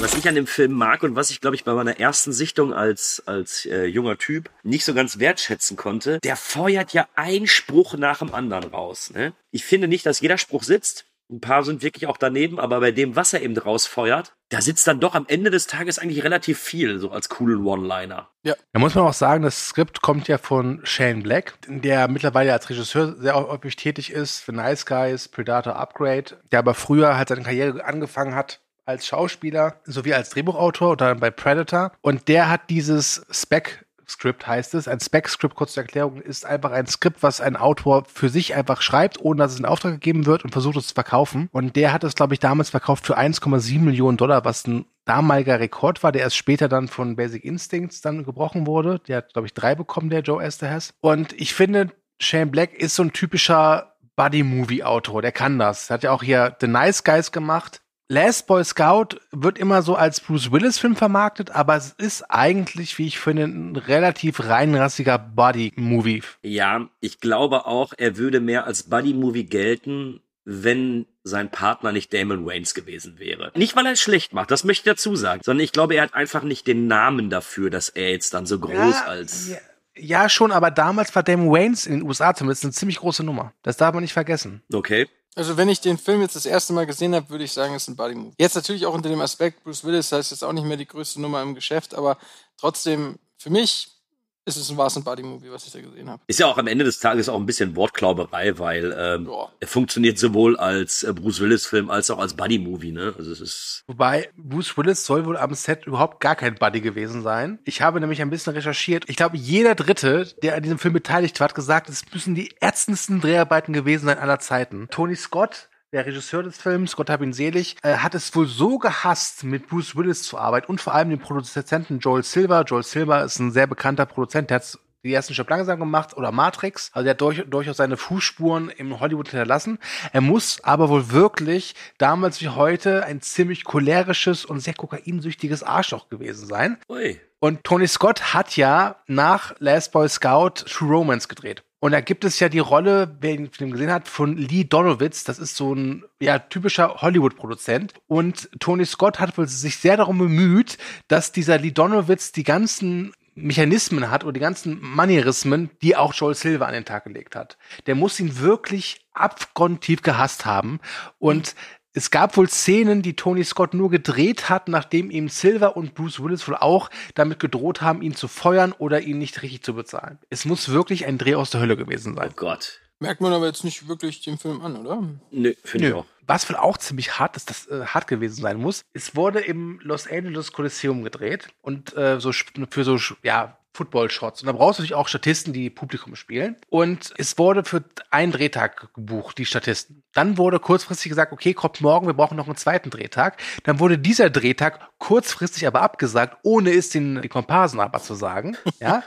[0.00, 2.74] Was ich an dem Film mag und was ich, glaube ich, bei meiner ersten Sichtung
[2.74, 7.94] als, als äh, junger Typ nicht so ganz wertschätzen konnte, der feuert ja ein Spruch
[7.94, 9.12] nach dem anderen raus.
[9.14, 9.34] Ne?
[9.52, 11.04] Ich finde nicht, dass jeder Spruch sitzt.
[11.30, 14.86] Ein paar sind wirklich auch daneben, aber bei dem, was er eben rausfeuert, da sitzt
[14.86, 18.28] dann doch am Ende des Tages eigentlich relativ viel, so als coolen One-Liner.
[18.42, 18.54] Ja.
[18.72, 22.68] Da muss man auch sagen, das Skript kommt ja von Shane Black, der mittlerweile als
[22.68, 27.42] Regisseur sehr häufig tätig ist für Nice Guys, Predator Upgrade, der aber früher halt seine
[27.42, 31.92] Karriere angefangen hat als Schauspieler sowie als Drehbuchautor und dann bei Predator.
[32.02, 34.88] Und der hat dieses Spec Skript heißt es.
[34.88, 39.20] Ein Spec-Skript, kurz Erklärung, ist einfach ein Skript, was ein Autor für sich einfach schreibt,
[39.20, 41.48] ohne dass es in Auftrag gegeben wird und versucht es zu verkaufen.
[41.52, 45.58] Und der hat es, glaube ich, damals verkauft für 1,7 Millionen Dollar, was ein damaliger
[45.58, 49.00] Rekord war, der erst später dann von Basic Instincts dann gebrochen wurde.
[49.08, 50.94] Der hat, glaube ich, drei bekommen, der Joe Esterhaz.
[51.00, 55.22] Und ich finde, Shane Black ist so ein typischer Buddy-Movie-Autor.
[55.22, 55.90] Der kann das.
[55.90, 57.81] Er hat ja auch hier The Nice Guys gemacht.
[58.12, 63.06] Last Boy Scout wird immer so als Bruce Willis-Film vermarktet, aber es ist eigentlich, wie
[63.06, 66.22] ich finde, ein relativ reinrassiger Buddy-Movie.
[66.42, 72.44] Ja, ich glaube auch, er würde mehr als Buddy-Movie gelten, wenn sein Partner nicht Damon
[72.44, 73.50] Waynes gewesen wäre.
[73.54, 76.02] Nicht, weil er es schlecht macht, das möchte ich dazu sagen, sondern ich glaube, er
[76.02, 79.48] hat einfach nicht den Namen dafür, dass er jetzt dann so groß Ja, als...
[79.48, 79.56] ja.
[79.94, 83.52] Ja, schon, aber damals war Damon Waynes in den USA zumindest eine ziemlich große Nummer.
[83.62, 84.62] Das darf man nicht vergessen.
[84.72, 85.06] Okay.
[85.34, 87.84] Also wenn ich den Film jetzt das erste Mal gesehen habe, würde ich sagen, es
[87.84, 88.34] ist ein Buddy-Movie.
[88.38, 91.20] Jetzt natürlich auch unter dem Aspekt, Bruce Willis heißt jetzt auch nicht mehr die größte
[91.20, 92.18] Nummer im Geschäft, aber
[92.58, 94.01] trotzdem, für mich
[94.44, 96.22] ist es ein war es ein Buddy-Movie, was ich da gesehen habe.
[96.26, 100.18] Ist ja auch am Ende des Tages auch ein bisschen Wortklauberei, weil ähm, er funktioniert
[100.18, 103.14] sowohl als äh, Bruce Willis-Film als auch als Buddy-Movie, ne?
[103.16, 103.84] Also es ist...
[103.86, 107.58] Wobei Bruce Willis soll wohl am Set überhaupt gar kein Buddy gewesen sein.
[107.64, 109.04] Ich habe nämlich ein bisschen recherchiert.
[109.08, 112.52] Ich glaube, jeder Dritte, der an diesem Film beteiligt war, hat gesagt, es müssen die
[112.60, 114.88] ätzendsten Dreharbeiten gewesen sein aller Zeiten.
[114.90, 118.78] Tony Scott der Regisseur des Films, Gott hab ihn selig, äh, hat es wohl so
[118.78, 122.62] gehasst, mit Bruce Willis zu arbeiten und vor allem den Produzenten Joel Silver.
[122.62, 126.30] Joel Silver ist ein sehr bekannter Produzent, der hat die ersten Stück langsam gemacht oder
[126.30, 126.90] Matrix.
[126.94, 129.78] Also er hat durch, durchaus seine Fußspuren im Hollywood hinterlassen.
[130.12, 136.08] Er muss aber wohl wirklich damals wie heute ein ziemlich cholerisches und sehr kokainsüchtiges Arschloch
[136.08, 136.78] gewesen sein.
[136.88, 137.20] Ui.
[137.40, 141.64] Und Tony Scott hat ja nach Last Boy Scout True Romance gedreht.
[141.82, 145.24] Und da gibt es ja die Rolle, wer Film gesehen hat, von Lee Donowitz.
[145.24, 147.94] Das ist so ein ja, typischer Hollywood-Produzent.
[148.06, 153.12] Und Tony Scott hat wohl sich sehr darum bemüht, dass dieser Lee Donowitz die ganzen
[153.34, 157.58] Mechanismen hat oder die ganzen Manierismen, die auch Joel Silver an den Tag gelegt hat.
[157.86, 160.78] Der muss ihn wirklich abgrundtief gehasst haben.
[161.18, 161.56] Und
[161.94, 166.22] es gab wohl Szenen, die Tony Scott nur gedreht hat, nachdem ihm Silver und Bruce
[166.22, 170.18] Willis wohl auch damit gedroht haben, ihn zu feuern oder ihn nicht richtig zu bezahlen.
[170.30, 172.30] Es muss wirklich ein Dreh aus der Hölle gewesen sein.
[172.30, 172.80] Oh Gott.
[172.98, 175.02] Merkt man aber jetzt nicht wirklich den Film an, oder?
[175.32, 176.06] Nö, finde ich auch.
[176.24, 178.84] Was wohl auch ziemlich hart ist, das äh, hart gewesen sein muss.
[178.92, 184.42] Es wurde im Los Angeles Coliseum gedreht und äh, so für so ja Football-Shots.
[184.42, 186.56] Und da brauchst du natürlich auch Statisten, die Publikum spielen.
[186.68, 190.02] Und es wurde für einen Drehtag gebucht, die Statisten.
[190.12, 193.40] Dann wurde kurzfristig gesagt, okay, kommt morgen, wir brauchen noch einen zweiten Drehtag.
[193.64, 198.56] Dann wurde dieser Drehtag kurzfristig aber abgesagt, ohne es den die Komparsen aber zu sagen.
[198.80, 199.02] Ja.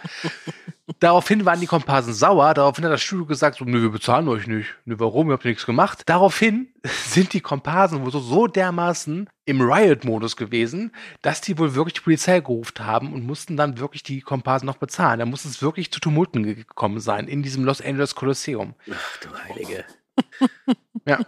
[1.00, 2.54] Daraufhin waren die Komparsen sauer.
[2.54, 4.70] Daraufhin hat das Studio gesagt, so, nö, wir bezahlen euch nicht.
[4.86, 5.30] Nö, warum?
[5.30, 6.04] Ihr habt nichts gemacht.
[6.06, 6.68] Daraufhin
[7.08, 10.92] sind die Komparsen wohl so, so dermaßen im Riot-Modus gewesen,
[11.24, 14.78] dass die wohl wirklich die Polizei gerufen haben und mussten dann wirklich die Komparsen noch
[14.78, 15.20] bezahlen.
[15.20, 18.76] Da muss es wirklich zu Tumulten ge- gekommen sein in diesem Los Angeles Kolosseum.
[18.92, 19.86] Ach du Heilige.
[21.08, 21.20] Ja.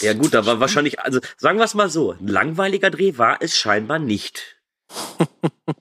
[0.00, 3.38] Ja gut, da war wahrscheinlich, also sagen wir es mal so, ein langweiliger Dreh war
[3.42, 4.56] es scheinbar nicht.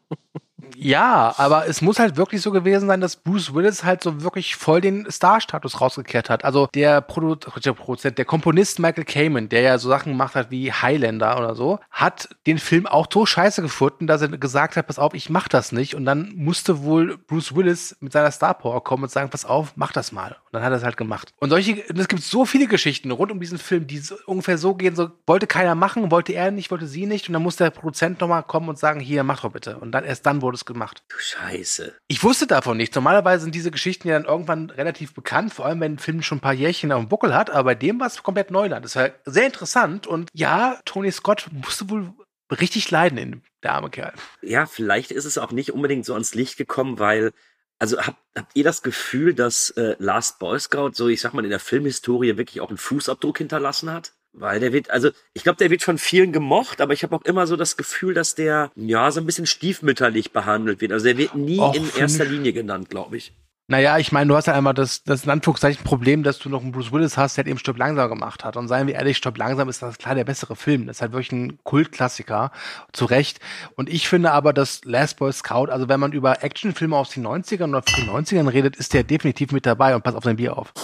[0.81, 4.55] Ja, aber es muss halt wirklich so gewesen sein, dass Bruce Willis halt so wirklich
[4.55, 6.45] voll den Star-Status rausgekehrt hat.
[6.45, 10.51] Also der, Produ der Produzent, der Komponist Michael Kamen, der ja so Sachen gemacht hat
[10.51, 14.87] wie Highlander oder so, hat den Film auch so scheiße gefunden, dass er gesagt hat,
[14.87, 15.95] pass auf, ich mach das nicht.
[15.95, 19.91] Und dann musste wohl Bruce Willis mit seiner Star-Power kommen und sagen, pass auf, mach
[19.91, 20.37] das mal.
[20.45, 21.33] Und dann hat er es halt gemacht.
[21.39, 24.75] Und solche, es gibt so viele Geschichten rund um diesen Film, die so, ungefähr so
[24.75, 27.27] gehen, so wollte keiner machen, wollte er nicht, wollte sie nicht.
[27.27, 29.77] Und dann muss der Produzent nochmal kommen und sagen, hier, mach doch bitte.
[29.77, 31.03] Und dann erst dann wurde es gemacht.
[31.09, 31.93] Du Scheiße.
[32.07, 32.95] Ich wusste davon nichts.
[32.95, 36.37] Normalerweise sind diese Geschichten ja dann irgendwann relativ bekannt, vor allem wenn ein Film schon
[36.37, 38.85] ein paar Jährchen auf dem Buckel hat, aber bei dem war es komplett Neuland.
[38.85, 42.13] Das war sehr interessant und ja, Tony Scott musste wohl
[42.51, 44.13] richtig leiden in der arme Kerl.
[44.41, 47.33] Ja, vielleicht ist es auch nicht unbedingt so ans Licht gekommen, weil,
[47.79, 51.43] also habt, habt ihr das Gefühl, dass äh, Last Boy Scout so, ich sag mal,
[51.43, 54.13] in der Filmhistorie wirklich auch einen Fußabdruck hinterlassen hat?
[54.33, 57.23] Weil der wird, also ich glaube, der wird von vielen gemocht, aber ich habe auch
[57.23, 60.91] immer so das Gefühl, dass der ja so ein bisschen stiefmütterlich behandelt wird.
[60.91, 63.33] Also der wird nie Och, in erster Linie genannt, glaube ich.
[63.71, 66.63] Naja, ich meine, du hast ja einmal das, das in Anführungszeichen Problem, dass du noch
[66.63, 68.57] einen Bruce Willis hast, der eben Stopp langsam gemacht hat.
[68.57, 70.87] Und seien wir ehrlich, Stopp langsam ist das klar der bessere Film.
[70.87, 72.51] Das ist halt wirklich ein Kultklassiker,
[72.93, 73.39] zu Recht.
[73.75, 77.27] Und ich finde aber, dass Last Boy Scout, also wenn man über Actionfilme aus den
[77.27, 80.57] 90ern oder frühen 90ern redet, ist der definitiv mit dabei und pass auf sein Bier
[80.57, 80.73] auf.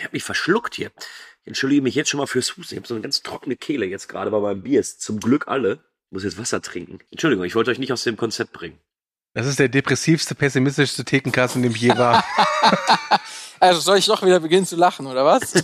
[0.00, 0.90] Ich habe mich verschluckt hier.
[1.42, 2.74] Ich entschuldige mich jetzt schon mal fürs Husten.
[2.74, 4.80] Ich habe so eine ganz trockene Kehle jetzt gerade bei meinem Bier.
[4.80, 5.74] Ist zum Glück alle.
[6.06, 6.98] Ich muss jetzt Wasser trinken.
[7.10, 8.78] Entschuldigung, ich wollte euch nicht aus dem Konzept bringen.
[9.32, 12.24] Das ist der depressivste, pessimistischste Thekenkasten, in dem ich je war.
[13.62, 15.52] Also soll ich doch wieder beginnen zu lachen, oder was?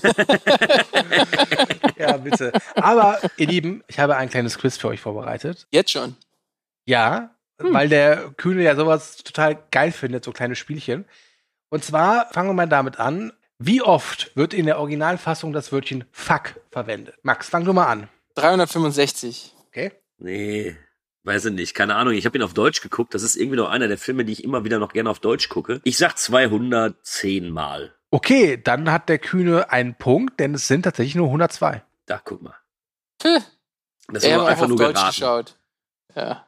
[1.99, 2.53] ja, bitte.
[2.75, 5.67] Aber, ihr Lieben, ich habe ein kleines Quiz für euch vorbereitet.
[5.71, 6.15] Jetzt schon.
[6.85, 11.07] Ja, weil der Kühne ja sowas total geil findet, so kleine Spielchen.
[11.71, 13.33] Und zwar fangen wir mal damit an.
[13.59, 17.15] Wie oft wird in der Originalfassung das Wörtchen fuck verwendet?
[17.23, 18.09] Max, fang du mal an.
[18.35, 19.55] 365.
[19.69, 19.93] Okay.
[20.19, 20.77] Nee,
[21.25, 21.75] weiß ich nicht.
[21.75, 22.15] Keine Ahnung.
[22.15, 23.15] Ich habe ihn auf Deutsch geguckt.
[23.15, 25.49] Das ist irgendwie noch einer der Filme, die ich immer wieder noch gerne auf Deutsch
[25.49, 25.81] gucke.
[25.85, 27.95] Ich sag 210 Mal.
[28.11, 31.83] Okay, dann hat der Kühne einen Punkt, denn es sind tatsächlich nur 102.
[32.07, 32.55] Da, guck mal.
[33.19, 33.41] Puh.
[34.09, 35.11] Das Er war hat einfach auf nur Deutsch geraten.
[35.15, 35.57] geschaut.
[36.15, 36.47] Ja.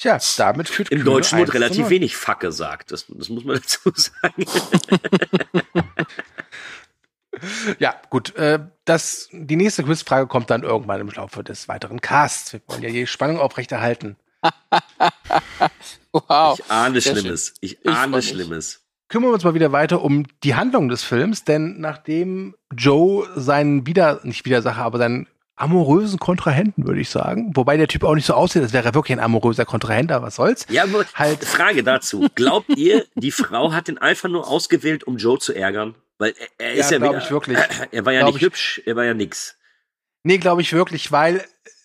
[0.00, 1.90] Tja, damit führt Im Kühne Deutschen 1 wird relativ 0.
[1.90, 2.90] wenig Fuck gesagt.
[2.90, 4.46] Das, das muss man dazu sagen.
[7.78, 8.34] Ja, gut.
[8.36, 12.54] Äh, das, die nächste Quizfrage kommt dann irgendwann im Laufe des weiteren Casts.
[12.54, 14.16] Wir wollen ja die Spannung aufrechterhalten.
[16.12, 16.58] Wow.
[16.58, 17.54] Ich ahne Sehr Schlimmes.
[17.60, 18.30] Ich Ich ahne mich.
[18.30, 18.80] Schlimmes.
[19.08, 23.86] kümmern wir uns mal wieder weiter um die Handlung des Films, denn nachdem Joe seinen
[23.86, 25.28] Wider, nicht Widersacher, aber seinen
[25.60, 28.94] amorösen Kontrahenten, würde ich sagen, wobei der Typ auch nicht so aussieht, als wäre er
[28.94, 30.66] wirklich ein amoröser Kontrahent, aber was soll's.
[30.70, 31.44] Ja, aber Halt.
[31.44, 32.28] Frage dazu.
[32.34, 35.94] Glaubt ihr, die Frau hat den einfach nur ausgewählt, um Joe zu ärgern?
[36.18, 37.58] Weil er, er ist Ja, ja, ich wirklich.
[37.92, 38.46] Er war ja Glaub nicht ich.
[38.46, 39.56] hübsch, er war ja nix.
[40.22, 41.42] Nee, glaube ich wirklich, weil,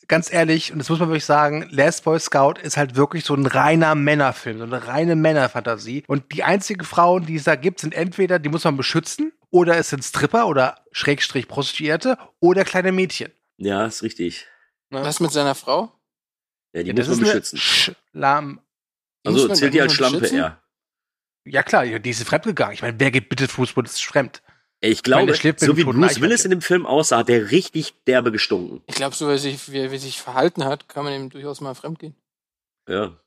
[0.07, 3.33] ganz ehrlich, und das muss man wirklich sagen, Last Boy Scout ist halt wirklich so
[3.33, 6.03] ein reiner Männerfilm, so eine reine Männerfantasie.
[6.07, 9.77] Und die einzigen Frauen, die es da gibt, sind entweder, die muss man beschützen, oder
[9.77, 13.31] es sind Stripper oder Schrägstrich Prostituierte oder kleine Mädchen.
[13.57, 14.47] Ja, ist richtig.
[14.89, 15.91] Was mit seiner Frau?
[16.73, 17.57] Ja, die Ja, muss man beschützen.
[17.57, 18.59] Schlam.
[19.25, 20.37] Die muss Also zählt die als Schlampe beschützen?
[20.39, 20.61] eher.
[21.45, 22.73] Ja klar, die ist fremdgegangen.
[22.73, 24.41] Ich meine, wer geht bitte Fußball ist fremd?
[24.81, 26.45] Ich Ich meine, glaube, schläft mit so wie Bruce Willis Eichhörnchen.
[26.45, 28.81] in dem Film aussah, hat der richtig derbe gestunken.
[28.87, 31.29] Ich glaube, so wie er sich, wie er wie sich verhalten hat, kann man ihm
[31.29, 32.15] durchaus mal fremdgehen.
[32.89, 33.17] Ja.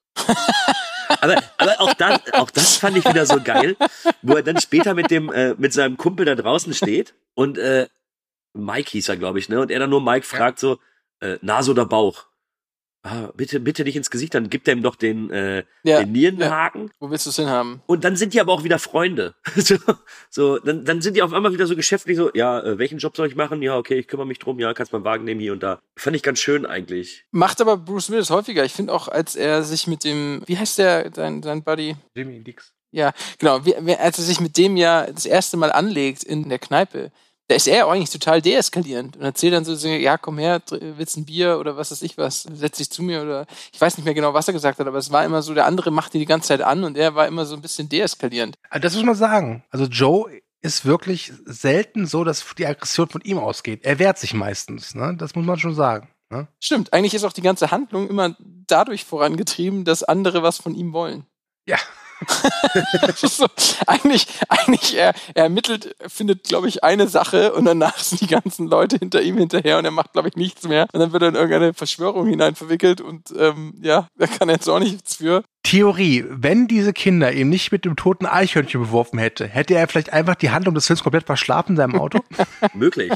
[1.20, 3.76] aber, aber auch das, auch das fand ich wieder so geil,
[4.22, 7.88] wo er dann später mit dem, äh, mit seinem Kumpel da draußen steht und äh,
[8.54, 9.60] Mike hieß er, glaube ich, ne?
[9.60, 10.78] Und er dann nur Mike fragt so,
[11.20, 12.26] äh, Nase oder Bauch?
[13.04, 16.12] Ah, bitte, bitte nicht ins Gesicht, dann gibt er ihm doch den, äh, Ja, den
[16.12, 16.90] Nierenhaken.
[16.98, 17.80] Wo willst du es hinhaben?
[17.86, 19.34] Und dann sind die aber auch wieder Freunde.
[19.56, 19.76] so,
[20.30, 23.16] so dann, dann sind die auf einmal wieder so geschäftlich so, ja, äh, welchen Job
[23.16, 23.62] soll ich machen?
[23.62, 25.80] Ja, okay, ich kümmere mich drum, ja, kannst mal einen Wagen nehmen hier und da.
[25.96, 27.24] Fand ich ganz schön eigentlich.
[27.30, 28.64] Macht aber Bruce Willis häufiger.
[28.64, 31.96] Ich finde auch, als er sich mit dem, wie heißt der, dein, dein Buddy?
[32.14, 32.74] Jimmy Dix.
[32.90, 33.64] Ja, genau.
[33.64, 37.12] Wie, als er sich mit dem ja das erste Mal anlegt in der Kneipe,
[37.48, 41.24] da ist er eigentlich total deeskalierend und erzählt dann so, ja, komm her, willst ein
[41.24, 44.14] Bier oder was weiß ich was, setz dich zu mir oder ich weiß nicht mehr
[44.14, 46.26] genau, was er gesagt hat, aber es war immer so, der andere macht die die
[46.26, 48.56] ganze Zeit an und er war immer so ein bisschen deeskalierend.
[48.68, 49.64] Also Das muss man sagen.
[49.70, 50.30] Also Joe
[50.60, 53.80] ist wirklich selten so, dass die Aggression von ihm ausgeht.
[53.84, 55.14] Er wehrt sich meistens, ne?
[55.16, 56.08] Das muss man schon sagen.
[56.30, 56.48] Ne?
[56.60, 60.92] Stimmt, eigentlich ist auch die ganze Handlung immer dadurch vorangetrieben, dass andere was von ihm
[60.92, 61.24] wollen.
[61.64, 61.78] Ja.
[63.16, 63.46] So,
[63.86, 68.66] eigentlich, eigentlich, er, er ermittelt, findet, glaube ich, eine Sache und danach sind die ganzen
[68.66, 70.86] Leute hinter ihm hinterher und er macht, glaube ich, nichts mehr.
[70.92, 74.56] Und dann wird er in irgendeine Verschwörung hinein verwickelt und ähm, ja, da kann er
[74.56, 75.42] jetzt auch nichts für.
[75.62, 80.12] Theorie, wenn diese Kinder ihn nicht mit dem toten Eichhörnchen beworfen hätte, hätte er vielleicht
[80.12, 82.20] einfach die Handlung des Films komplett verschlafen in seinem Auto?
[82.74, 83.12] Möglich.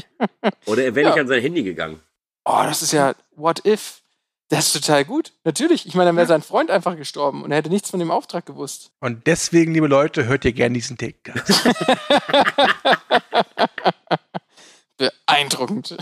[0.65, 1.21] Oder er wäre nicht Ja.
[1.21, 1.99] an sein Handy gegangen.
[2.45, 4.01] Oh, das ist ja what if.
[4.49, 5.33] Das ist total gut.
[5.43, 5.87] Natürlich.
[5.87, 8.45] Ich meine, dann wäre sein Freund einfach gestorben und er hätte nichts von dem Auftrag
[8.45, 8.91] gewusst.
[8.99, 11.33] Und deswegen, liebe Leute, hört ihr gerne diesen Take.
[14.97, 15.97] Beeindruckend.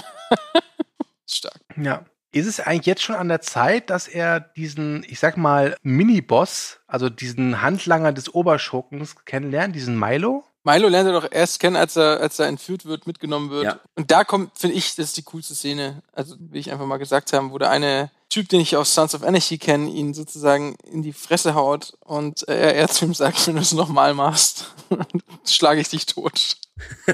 [1.28, 1.62] Stark.
[1.78, 2.06] Ja.
[2.34, 6.80] Ist es eigentlich jetzt schon an der Zeit, dass er diesen, ich sag mal, Mini-Boss,
[6.88, 10.46] also diesen Handlanger des Oberschurkens kennenlernt, diesen Milo?
[10.64, 13.66] Milo lernt er doch erst kennen, als er, als er entführt wird, mitgenommen wird.
[13.66, 13.80] Ja.
[13.96, 16.04] Und da kommt, finde ich, das ist die coolste Szene.
[16.14, 19.14] Also, will ich einfach mal gesagt haben, wo der eine Typ, den ich aus Sons
[19.14, 23.46] of Anarchy kenne, ihn sozusagen in die Fresse haut und er, er zu ihm sagt,
[23.46, 24.74] wenn du es nochmal machst,
[25.46, 26.56] schlage ich dich tot.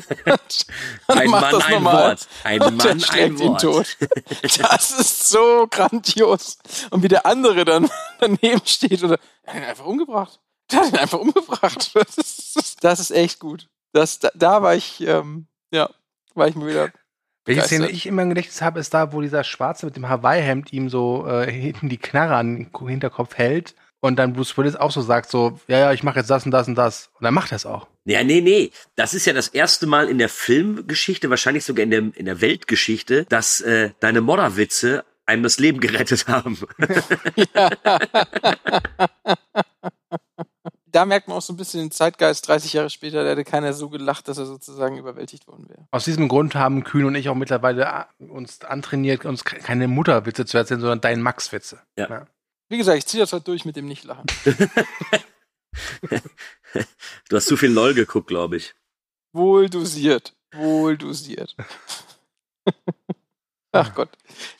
[1.07, 2.10] Ein Mann, das ein nochmal.
[2.10, 2.27] Wort.
[2.43, 3.62] Ein und Mann, schlägt ein ihn Wort.
[3.62, 3.97] tot.
[4.60, 6.57] Das ist so grandios.
[6.91, 10.39] Und wie der andere dann daneben steht oder, er hat ihn einfach umgebracht.
[10.71, 11.91] Der hat ihn einfach umgebracht.
[11.93, 13.67] Das ist, das ist echt gut.
[13.93, 15.89] Das, da, da war ich, ähm, ja,
[16.36, 16.91] war ich mir wieder.
[17.45, 17.67] Welche begeistert.
[17.67, 20.89] Szene ich immer im Gedächtnis habe, ist da, wo dieser Schwarze mit dem Hawaii-Hemd ihm
[20.89, 25.01] so äh, hinten die Knarre an den Hinterkopf hält und dann Bruce Willis auch so
[25.01, 27.10] sagt, so, ja, ja, ich mache jetzt das und das und das.
[27.15, 27.88] Und dann macht er es auch.
[28.06, 28.71] Ja, nee, nee.
[28.95, 32.41] Das ist ja das erste Mal in der Filmgeschichte, wahrscheinlich sogar in der, in der
[32.41, 36.58] Weltgeschichte, dass äh, deine Modderwitze einem das Leben gerettet haben.
[40.97, 43.71] Da merkt man auch so ein bisschen den Zeitgeist 30 Jahre später, da hätte keiner
[43.73, 45.88] so gelacht, dass er sozusagen überwältigt worden wäre.
[45.91, 49.88] Aus diesem Grund haben Kühn und ich auch mittlerweile a- uns antrainiert, uns ke- keine
[49.88, 51.79] Mutterwitze zu erzählen, sondern deinen Max-Witze.
[51.99, 52.25] Ja.
[52.69, 54.25] Wie gesagt, ich ziehe das heute durch mit dem Nicht-Lachen.
[57.29, 58.73] Du hast zu viel LOL geguckt, glaube ich.
[59.33, 60.36] Wohl dosiert.
[60.53, 61.55] Wohl dosiert.
[63.71, 64.10] Ach Gott.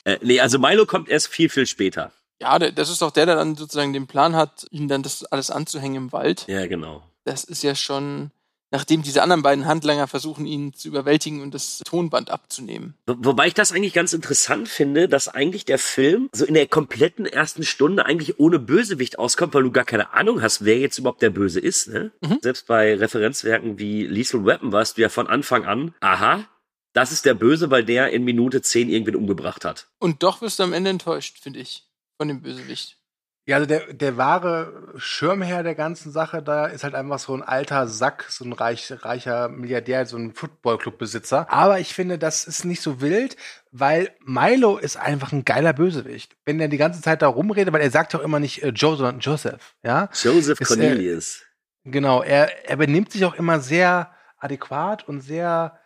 [0.04, 2.12] Äh, nee, also Milo kommt erst viel, viel später.
[2.40, 5.50] Ja, das ist doch der, der dann sozusagen den Plan hat, ihm dann das alles
[5.50, 6.44] anzuhängen im Wald.
[6.46, 7.02] Ja, genau.
[7.24, 8.30] Das ist ja schon,
[8.70, 12.94] nachdem diese anderen beiden Handlanger versuchen, ihn zu überwältigen und das Tonband abzunehmen.
[13.06, 16.68] Wo- Wobei ich das eigentlich ganz interessant finde, dass eigentlich der Film so in der
[16.68, 20.96] kompletten ersten Stunde eigentlich ohne Bösewicht auskommt, weil du gar keine Ahnung hast, wer jetzt
[20.98, 21.88] überhaupt der Böse ist.
[21.88, 22.12] Ne?
[22.40, 26.44] Selbst bei Referenzwerken wie Lethal Weapon warst du ja von Anfang an, aha,
[26.92, 29.88] das ist der Böse, weil der in Minute 10 irgendwen umgebracht hat.
[29.98, 31.84] Und doch wirst du am Ende enttäuscht, finde ich,
[32.18, 32.98] von dem Bösewicht.
[33.46, 37.42] Ja, also der, der wahre Schirmherr der ganzen Sache da ist halt einfach so ein
[37.42, 41.50] alter Sack, so ein reich, reicher Milliardär, so ein Footballclub-Besitzer.
[41.50, 43.38] Aber ich finde, das ist nicht so wild,
[43.72, 46.36] weil Milo ist einfach ein geiler Bösewicht.
[46.44, 48.98] Wenn er die ganze Zeit da rumredet, weil er sagt doch immer nicht äh, Joe,
[48.98, 50.10] sondern Joseph, ja?
[50.12, 51.42] Joseph Ist, äh, Cornelius.
[51.84, 55.77] Genau, er, er benimmt sich auch immer sehr adäquat und sehr,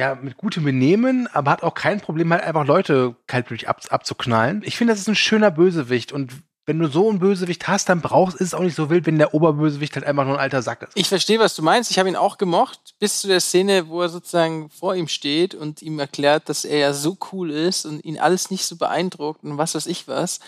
[0.00, 4.62] ja, mit gutem Benehmen, aber hat auch kein Problem, halt einfach Leute kaltblütig ab, abzuknallen.
[4.64, 6.32] Ich finde, das ist ein schöner Bösewicht und
[6.64, 9.18] wenn du so einen Bösewicht hast, dann brauchst, ist es auch nicht so wild, wenn
[9.18, 10.92] der Oberbösewicht halt einfach nur ein alter Sack ist.
[10.94, 11.90] Ich verstehe, was du meinst.
[11.90, 15.54] Ich habe ihn auch gemocht, bis zu der Szene, wo er sozusagen vor ihm steht
[15.54, 19.42] und ihm erklärt, dass er ja so cool ist und ihn alles nicht so beeindruckt
[19.42, 20.40] und was weiß ich was.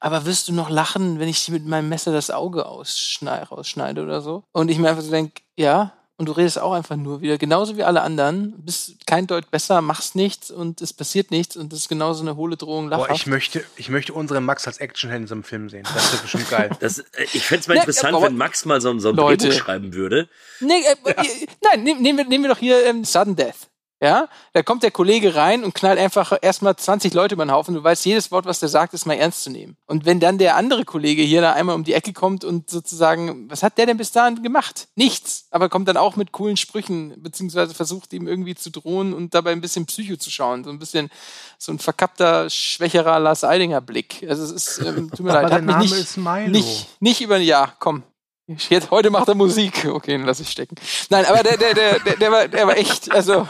[0.00, 4.02] Aber wirst du noch lachen, wenn ich dir mit meinem Messer das Auge ausschneide, rausschneide
[4.02, 4.44] oder so?
[4.52, 5.94] Und ich mir einfach so denke, ja.
[6.20, 9.80] Und du redest auch einfach nur wieder, genauso wie alle anderen, bist kein Deut besser,
[9.80, 12.90] machst nichts und es passiert nichts und das ist genauso eine hohle Drohung.
[12.90, 15.84] Boah, ich möchte, ich möchte unseren Max als Actionheld in so einem Film sehen.
[15.94, 16.70] Das wird bestimmt geil.
[16.80, 19.08] Das, äh, ich fände es mal Ja, interessant, aber- wenn Max mal so, ein- so
[19.08, 19.48] ein Leute.
[19.48, 20.28] Drehbuch schreiben würde.
[20.60, 23.68] Nee, äh, äh, nein, nehmen, nehmen, wir, nehmen wir doch hier ähm, Sudden Death.
[24.02, 27.74] Ja, da kommt der Kollege rein und knallt einfach erstmal 20 Leute über den Haufen.
[27.74, 29.76] Du weißt, jedes Wort, was der sagt, ist mal ernst zu nehmen.
[29.86, 33.50] Und wenn dann der andere Kollege hier da einmal um die Ecke kommt und sozusagen,
[33.50, 34.88] was hat der denn bis dahin gemacht?
[34.94, 35.48] Nichts.
[35.50, 39.52] Aber kommt dann auch mit coolen Sprüchen, beziehungsweise versucht ihm irgendwie zu drohen und dabei
[39.52, 40.64] ein bisschen Psycho zu schauen.
[40.64, 41.10] So ein bisschen
[41.58, 44.24] so ein verkappter, schwächerer Lars Eidinger Blick.
[44.26, 47.74] Also es ist, ähm, tut mir leid, hat mich Name nicht, nicht, nicht über, ja,
[47.78, 48.02] komm,
[48.68, 49.86] Jetzt, heute macht er Musik.
[49.86, 50.74] Okay, dann lass ich stecken.
[51.08, 53.46] Nein, aber der, der, der, der, der, war, der war echt, also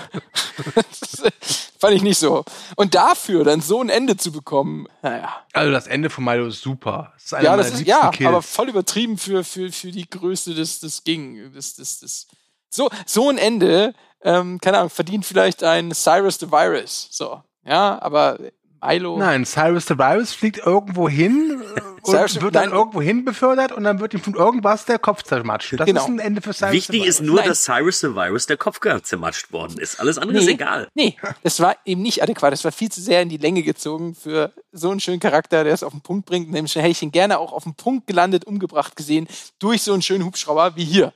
[0.74, 1.22] das
[1.78, 2.44] fand ich nicht so.
[2.76, 5.44] Und dafür dann so ein Ende zu bekommen, naja.
[5.52, 7.12] Also das Ende von Milo ist super.
[7.14, 8.28] Das ist Ja, das ist, ja, Kills.
[8.28, 11.52] aber voll übertrieben für, für, für die Größe des, des Ging.
[11.52, 12.26] Des, des, des.
[12.68, 17.08] So, so ein Ende, ähm, keine Ahnung, verdient vielleicht ein Cyrus the Virus.
[17.10, 18.38] So, ja, aber
[18.82, 19.18] Milo.
[19.18, 22.78] Nein, Cyrus the Virus fliegt irgendwo hin äh, und Cyrus- wird dann nein.
[22.78, 25.74] irgendwo hin befördert und dann wird ihm von irgendwas der Kopf zermatscht.
[25.78, 26.00] Das Genau.
[26.02, 27.48] ist ein Ende für Cyrus Wichtig the ist nur, Nein.
[27.48, 30.00] dass Cyrus the Virus der Kopf zermatscht worden ist.
[30.00, 30.88] Alles andere ist egal.
[30.94, 32.52] Nee, das war eben nicht adäquat.
[32.52, 35.74] Das war viel zu sehr in die Länge gezogen für so einen schönen Charakter, der
[35.74, 36.50] es auf den Punkt bringt.
[36.50, 39.26] Nämlich hätte ich ihn gerne auch auf den Punkt gelandet, umgebracht gesehen,
[39.58, 41.12] durch so einen schönen Hubschrauber wie hier.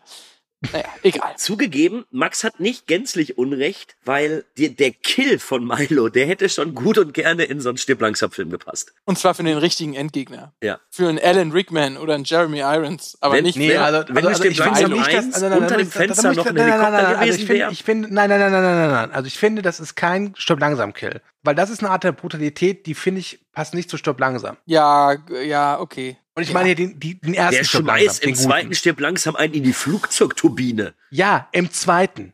[0.72, 1.34] Naja, egal.
[1.36, 6.74] Zugegeben, Max hat nicht gänzlich Unrecht, weil die, der Kill von Milo, der hätte schon
[6.74, 8.92] gut und gerne in so einen Stirb langsam Film gepasst.
[9.04, 10.52] Und zwar für den richtigen Endgegner.
[10.62, 10.80] Ja.
[10.90, 13.18] Für einen Alan Rickman oder einen Jeremy Irons.
[13.20, 15.00] Aber Wenn- nicht nee, für- also- wenn wir Stirb langsam nein,
[15.30, 17.40] nein, nein, unter dem Fenster noch ich- ein nein, nein, nein, Helikopter nein, also gewesen
[17.40, 17.72] ich finde, wäre?
[17.72, 19.10] ich finde, nein, nein, nein, nein, nein, nein, nein.
[19.12, 22.12] Also ich finde, das ist kein Stirb langsam Kill, weil das ist eine Art der
[22.12, 24.56] Brutalität, die finde ich passt nicht zu Stirb langsam.
[24.66, 26.16] Ja, ja, okay.
[26.36, 26.54] Und ich Ja.
[26.54, 28.48] meine hier den, die, den ersten Der Stirb schmeißt langsam, im den guten.
[28.48, 30.94] zweiten Stirb langsam einen in die Flugzeugturbine.
[31.10, 32.32] Ja, im zweiten.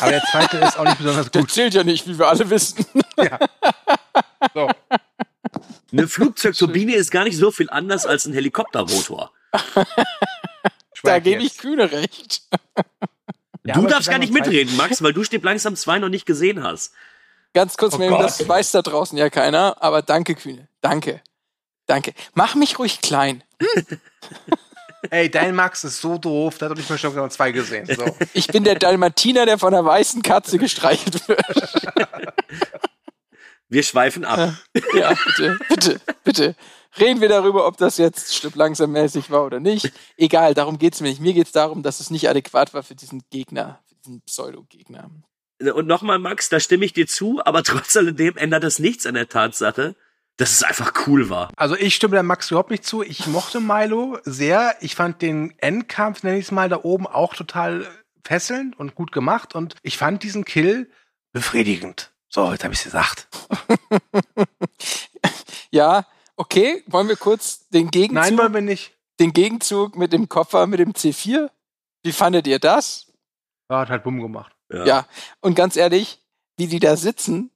[0.00, 1.50] Aber der zweite ist auch nicht besonders Der gut.
[1.50, 2.84] zählt ja nicht, wie wir alle wissen.
[4.54, 4.68] So.
[5.92, 9.30] Eine Flugzeugturbine ist gar nicht so viel anders als ein Helikopterrotor.
[11.04, 11.58] da gebe ich.
[11.58, 12.42] Kühne recht.
[13.64, 16.62] Ja, du darfst gar nicht mitreden, Max, weil du Stirb langsam 2 noch nicht gesehen
[16.62, 16.92] hast.
[17.54, 20.68] Ganz kurz, Oh das weiß da draußen ja keiner, aber danke, Kühne.
[20.80, 21.20] Danke.
[21.92, 22.14] Danke.
[22.32, 23.44] Mach mich ruhig klein.
[25.10, 27.86] Ey, dein Max ist so doof, da hat doch nicht mal Stirb langsam 2 gesehen.
[27.86, 28.16] So.
[28.32, 31.44] Ich bin der Dalmatiner, der von einer weißen Katze gestreichelt wird.
[33.68, 34.54] Wir schweifen ab.
[34.94, 36.56] Ja, bitte, bitte, bitte.
[36.98, 39.92] Reden wir darüber, ob das jetzt Stück langsam mäßig war oder nicht.
[40.16, 41.20] Egal, darum geht's mir nicht.
[41.20, 45.10] Mir geht's darum, dass es nicht adäquat war für diesen Gegner, für diesen Pseudo-Gegner.
[45.74, 49.12] Und nochmal, Max, da stimme ich dir zu, aber trotz alledem ändert das nichts an
[49.12, 49.94] der Tatsache,
[50.36, 51.50] dass es einfach cool war.
[51.56, 53.02] Also ich stimme der Max überhaupt nicht zu.
[53.02, 54.76] Ich mochte Milo sehr.
[54.80, 57.86] Ich fand den Endkampf, nenne ich es mal, da oben auch total
[58.24, 59.54] fesselnd und gut gemacht.
[59.54, 60.90] Und ich fand diesen Kill
[61.32, 62.12] befriedigend.
[62.28, 63.28] So, jetzt habe ich gesagt.
[65.72, 66.06] Ja,
[66.36, 68.92] okay, wollen wir kurz den Gegenzug, Nein, wollen wir nicht.
[69.18, 71.48] den Gegenzug mit dem Koffer, mit dem C4?
[72.02, 73.10] Wie fandet ihr das?
[73.70, 74.54] Ja, hat halt bumm gemacht.
[74.70, 75.06] Ja.
[75.40, 76.22] Und ganz ehrlich,
[76.58, 77.50] wie die da sitzen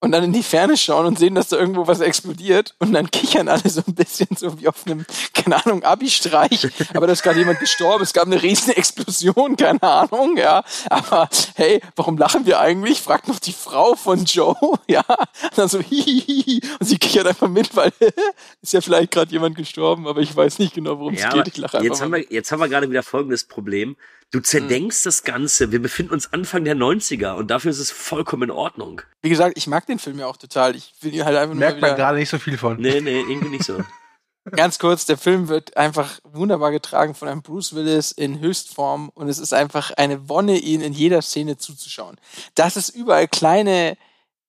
[0.00, 3.10] und dann in die Ferne schauen und sehen, dass da irgendwo was explodiert und dann
[3.10, 6.68] kichern alle so ein bisschen so wie auf einem, keine Ahnung, Abi-Streich.
[6.94, 10.64] Aber da ist gerade jemand gestorben, es gab eine riesen Explosion, keine Ahnung, ja.
[10.88, 13.00] Aber hey, warum lachen wir eigentlich?
[13.00, 14.56] Fragt noch die Frau von Joe,
[14.88, 15.04] ja.
[15.06, 17.92] Und dann so hihihi und sie kichert einfach mit, weil
[18.62, 21.48] ist ja vielleicht gerade jemand gestorben, aber ich weiß nicht genau, worum es Ja, geht.
[21.48, 23.96] Ich lache einfach jetzt, haben wir, jetzt haben wir gerade wieder folgendes Problem.
[24.32, 25.72] Du zerdenkst das Ganze.
[25.72, 29.02] Wir befinden uns Anfang der 90er und dafür ist es vollkommen in Ordnung.
[29.22, 30.76] Wie gesagt, ich mag den Film ja auch total.
[30.76, 32.80] Ich will ihn halt einfach nur mal Merkt man gerade nicht so viel von.
[32.80, 33.82] Nee, nee, irgendwie nicht so.
[34.52, 39.28] Ganz kurz, der Film wird einfach wunderbar getragen von einem Bruce Willis in Höchstform und
[39.28, 42.16] es ist einfach eine Wonne, ihn in jeder Szene zuzuschauen.
[42.54, 43.98] Dass es überall kleine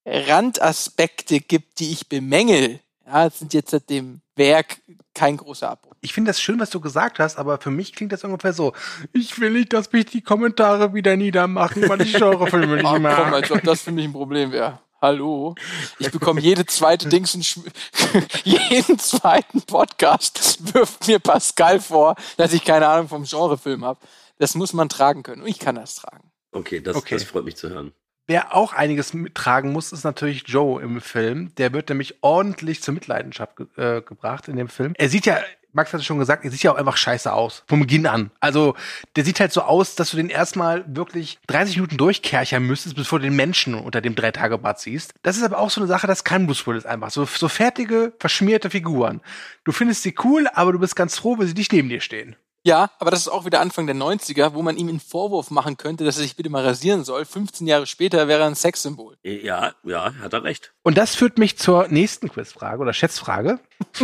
[0.06, 4.82] Randaspekte gibt, die ich bemängel, ja, sind jetzt seit dem Werk
[5.14, 5.94] kein großer Abbruch.
[6.02, 8.74] Ich finde das schön, was du gesagt hast, aber für mich klingt das ungefähr so.
[9.14, 13.02] Ich will nicht, dass mich die Kommentare wieder niedermachen, weil ich Genrefilme nicht Ah, komm,
[13.04, 13.34] mag.
[13.34, 14.80] als ob das für mich ein Problem wäre.
[15.02, 15.56] Hallo?
[16.00, 17.34] Ich bekomme jede zweite Dings
[18.44, 24.00] jeden zweiten Podcast wirft mir Pascal vor, dass ich keine Ahnung vom Genrefilm habe.
[24.38, 26.32] Das muss man tragen können und ich kann das tragen.
[26.52, 27.16] Okay, das, Okay.
[27.16, 27.94] das freut mich zu hören.
[28.32, 31.54] Wer auch einiges mittragen muss, ist natürlich Joe im Film.
[31.58, 34.94] Der wird nämlich ordentlich zur Mitleidenschaft ge äh, gebracht in dem Film.
[34.98, 35.40] Er sieht ja,
[35.74, 37.64] Max hat es schon gesagt, er sieht ja auch einfach scheiße aus.
[37.68, 38.32] Vom Beginn an.
[38.40, 38.76] Also,
[39.18, 43.20] der sieht halt so aus, dass du den erstmal wirklich 30 Minuten durchkerchern müsstest, bevor
[43.20, 45.14] du den Menschen unter dem Drei-Tage-Bad siehst.
[45.24, 47.12] Das ist aber auch so eine Sache, das kann Bruce Willis einfach.
[47.12, 49.20] So, so fertige, verschmierte Figuren.
[49.66, 52.38] Du findest sie cool, aber du bist ganz froh, wenn sie nicht neben dir stehen.
[52.64, 55.78] Ja, aber das ist auch wieder Anfang der 90er, wo man ihm einen Vorwurf machen
[55.78, 57.26] könnte, dass er sich bitte mal rasieren soll.
[57.26, 59.18] 15 Jahre später wäre er ein Sexsymbol.
[59.24, 60.72] Ja, ja, hat er recht.
[60.84, 63.60] Und das führt mich zur nächsten Quizfrage oder Schätzfrage.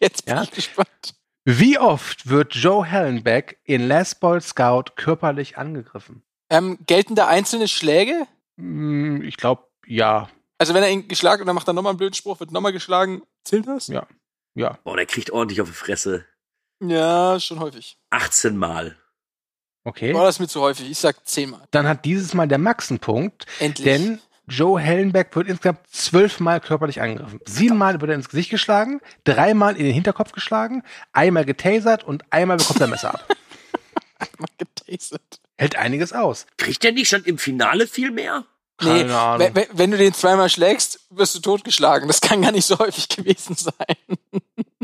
[0.00, 0.42] Jetzt bin Ja?
[0.42, 1.14] ich gespannt.
[1.46, 6.22] Wie oft wird Joe Hallenbeck in Last Boy Scout körperlich angegriffen?
[6.50, 8.26] Ähm, gelten da einzelne Schläge?
[8.58, 10.28] Hm, Ich glaube, ja.
[10.58, 12.72] Also wenn er ihn geschlagen und dann macht er nochmal einen blöden Spruch, wird nochmal
[12.72, 13.88] geschlagen, zählt das?
[13.88, 14.06] Ja.
[14.54, 14.78] Ja.
[14.84, 16.24] Boah, der kriegt ordentlich auf die Fresse.
[16.80, 17.96] Ja, schon häufig.
[18.10, 18.96] 18 Mal.
[19.84, 20.12] Okay.
[20.12, 20.90] Boah, das ist mir zu häufig.
[20.90, 21.62] Ich sag zehnmal.
[21.70, 23.84] Dann hat dieses Mal der Max einen Punkt, Endlich.
[23.84, 27.40] denn Joe Hellenbeck wird insgesamt zwölfmal körperlich angegriffen.
[27.46, 32.56] Siebenmal wird er ins Gesicht geschlagen, dreimal in den Hinterkopf geschlagen, einmal getasert und einmal
[32.58, 33.26] bekommt er ein Messer ab.
[34.38, 35.40] Mal getasert.
[35.56, 36.46] Hält einiges aus.
[36.56, 38.44] Kriegt der nicht schon im Finale viel mehr?
[38.78, 39.38] Keine Nee, Ahnung.
[39.40, 42.08] wenn, wenn- wenn du den zweimal schlägst, wirst du totgeschlagen.
[42.08, 43.96] Das kann gar nicht so häufig gewesen sein.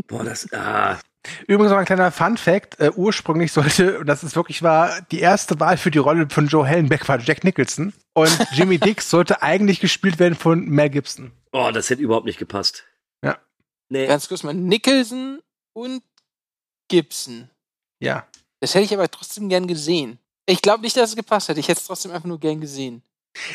[0.07, 0.99] Boah, das, ah,
[1.47, 2.79] Übrigens noch ein kleiner Fun Fact.
[2.79, 6.47] Äh, ursprünglich sollte, und das ist wirklich wahr, die erste Wahl für die Rolle von
[6.47, 7.93] Joe Hellenbeck war Jack Nicholson.
[8.13, 11.31] Und Jimmy Dix sollte eigentlich gespielt werden von Mel Gibson.
[11.51, 12.85] oh, das hätte überhaupt nicht gepasst.
[13.23, 13.37] Ja.
[13.89, 14.07] Nee.
[14.07, 15.41] Ganz kurz mal, Nicholson
[15.73, 16.01] und
[16.89, 17.49] Gibson.
[17.99, 18.25] Ja.
[18.59, 20.17] Das hätte ich aber trotzdem gern gesehen.
[20.47, 21.59] Ich glaube nicht, dass es gepasst hätte.
[21.59, 23.03] Ich hätte es trotzdem einfach nur gern gesehen.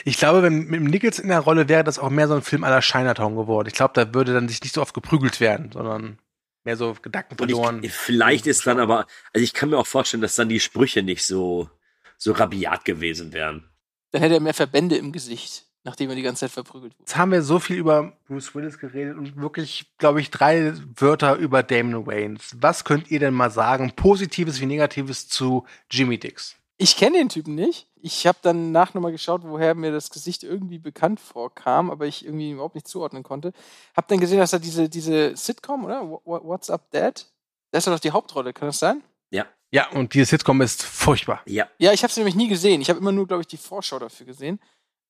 [0.04, 2.42] Ich glaube, wenn mit dem Nichols in der Rolle wäre das auch mehr so ein
[2.42, 3.68] Film aller Chinatown geworden.
[3.68, 6.18] Ich glaube, da würde dann sich nicht so oft geprügelt werden, sondern
[6.66, 7.82] mehr so Gedanken verloren.
[7.82, 11.02] ich, vielleicht ist dann aber, also ich kann mir auch vorstellen, dass dann die Sprüche
[11.02, 11.70] nicht so,
[12.18, 13.70] so rabiat gewesen wären.
[14.10, 17.02] Dann hätte er mehr Verbände im Gesicht, nachdem er die ganze Zeit verprügelt wurde.
[17.02, 21.36] Jetzt haben wir so viel über Bruce Willis geredet und wirklich, glaube ich, drei Wörter
[21.36, 22.56] über Damon Wayans.
[22.60, 26.56] Was könnt ihr denn mal sagen, Positives wie Negatives zu Jimmy Dix?
[26.78, 27.86] Ich kenne den Typen nicht.
[28.02, 32.24] Ich habe dann nach nochmal geschaut, woher mir das Gesicht irgendwie bekannt vorkam, aber ich
[32.24, 33.52] irgendwie überhaupt nicht zuordnen konnte.
[33.96, 36.02] Hab dann gesehen, dass er diese, diese Sitcom, oder?
[36.02, 37.26] Wha- Wha- What's Up Dad?
[37.70, 39.02] Da ist er doch die Hauptrolle, kann das sein?
[39.30, 39.46] Ja.
[39.72, 41.40] Ja, und dieses Sitcom ist furchtbar.
[41.46, 41.66] Ja.
[41.78, 42.80] Ja, ich habe sie nämlich nie gesehen.
[42.82, 44.60] Ich habe immer nur, glaube ich, die Vorschau dafür gesehen.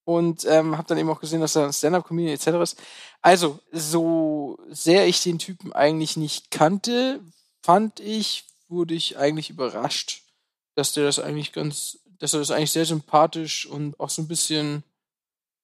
[0.04, 2.46] Und ähm, habe dann eben auch gesehen, dass er ein Stand-Up-Comedian etc.
[2.62, 2.82] ist.
[3.22, 7.20] Also, so sehr ich den Typen eigentlich nicht kannte,
[7.62, 10.22] fand ich, wurde ich eigentlich überrascht,
[10.77, 14.29] dass der das eigentlich ganz, dass er das eigentlich sehr sympathisch und auch so ein
[14.29, 14.85] bisschen,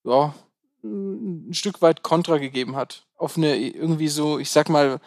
[0.04, 0.34] ja,
[0.82, 3.04] ein Stück weit Kontra gegeben hat.
[3.16, 5.00] Auf eine irgendwie so, ich sag mal,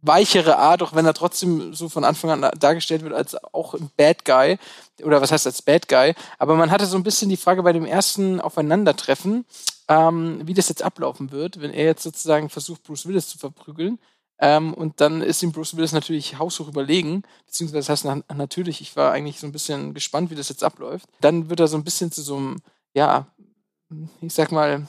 [0.00, 3.90] weichere Art, auch wenn er trotzdem so von Anfang an dargestellt wird als auch ein
[3.96, 4.58] Bad Guy.
[5.02, 6.14] Oder was heißt als Bad Guy?
[6.38, 9.44] Aber man hatte so ein bisschen die Frage bei dem ersten Aufeinandertreffen,
[9.88, 13.98] ähm, wie das jetzt ablaufen wird, wenn er jetzt sozusagen versucht, Bruce Willis zu verprügeln.
[14.40, 18.80] Ähm, und dann ist ihm Bruce Willis natürlich haushoch überlegen, beziehungsweise das heißt na natürlich,
[18.80, 21.08] ich war eigentlich so ein bisschen gespannt, wie das jetzt abläuft.
[21.20, 22.56] Dann wird er so ein bisschen zu so einem,
[22.94, 23.26] ja,
[24.20, 24.86] ich sag mal,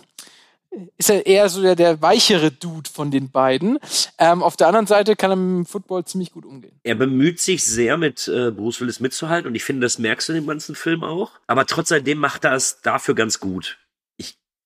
[0.98, 3.80] ist er eher so der, der weichere Dude von den beiden.
[4.20, 6.80] Ähm, auf der anderen Seite kann er mit dem Football ziemlich gut umgehen.
[6.84, 10.34] Er bemüht sich sehr, mit äh, Bruce Willis mitzuhalten und ich finde, das merkst du
[10.34, 11.32] in dem ganzen Film auch.
[11.48, 13.79] Aber trotz alledem macht er es dafür ganz gut.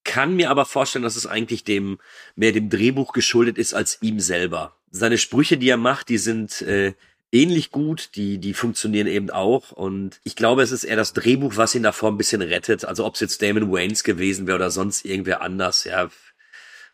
[0.04, 2.00] Kann mir aber vorstellen, dass es eigentlich dem
[2.36, 4.76] mehr dem Drehbuch geschuldet ist als ihm selber.
[4.92, 6.94] Seine Sprüche, die er macht, die sind äh,
[7.32, 11.58] ähnlich gut, die die funktionieren eben auch und ich glaube, es ist eher das Drehbuch,
[11.58, 12.86] was ihn davor ein bisschen rettet.
[12.86, 16.10] Also ob es jetzt Damon Waynes gewesen wäre oder sonst irgendwer anders, ja.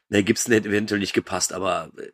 [0.08, 2.10] Mel Gibson hätte eventuell nicht gepasst, aber äh,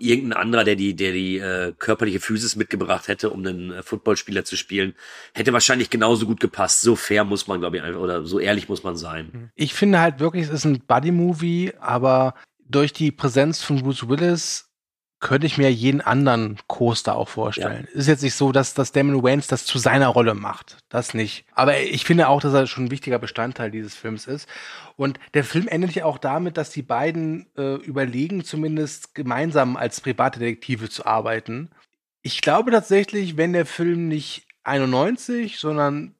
[0.00, 4.44] irgendein anderer, der die, der die äh, körperliche Physis mitgebracht hätte, um einen äh, Footballspieler
[4.44, 4.94] zu spielen,
[5.34, 6.80] hätte wahrscheinlich genauso gut gepasst.
[6.80, 9.50] So fair muss man, glaube ich, einfach, oder so ehrlich muss man sein.
[9.54, 12.34] Ich finde halt wirklich, es ist ein Buddy-Movie, aber
[12.68, 14.69] durch die Präsenz von Bruce Willis
[15.20, 17.86] könnte ich mir jeden anderen Coaster auch vorstellen.
[17.92, 20.78] Ist jetzt nicht so, dass, dass Damon Wayans das zu seiner Rolle macht.
[20.88, 21.44] Das nicht.
[21.54, 24.48] Aber ich finde auch, dass er schon ein wichtiger Bestandteil dieses Films ist.
[24.96, 30.00] Und der Film endet ja auch damit, dass die beiden äh, überlegen, zumindest gemeinsam als
[30.00, 31.70] Privatdetektive zu arbeiten.
[32.22, 36.14] Ich glaube tatsächlich, wenn der Film nicht 91, sondern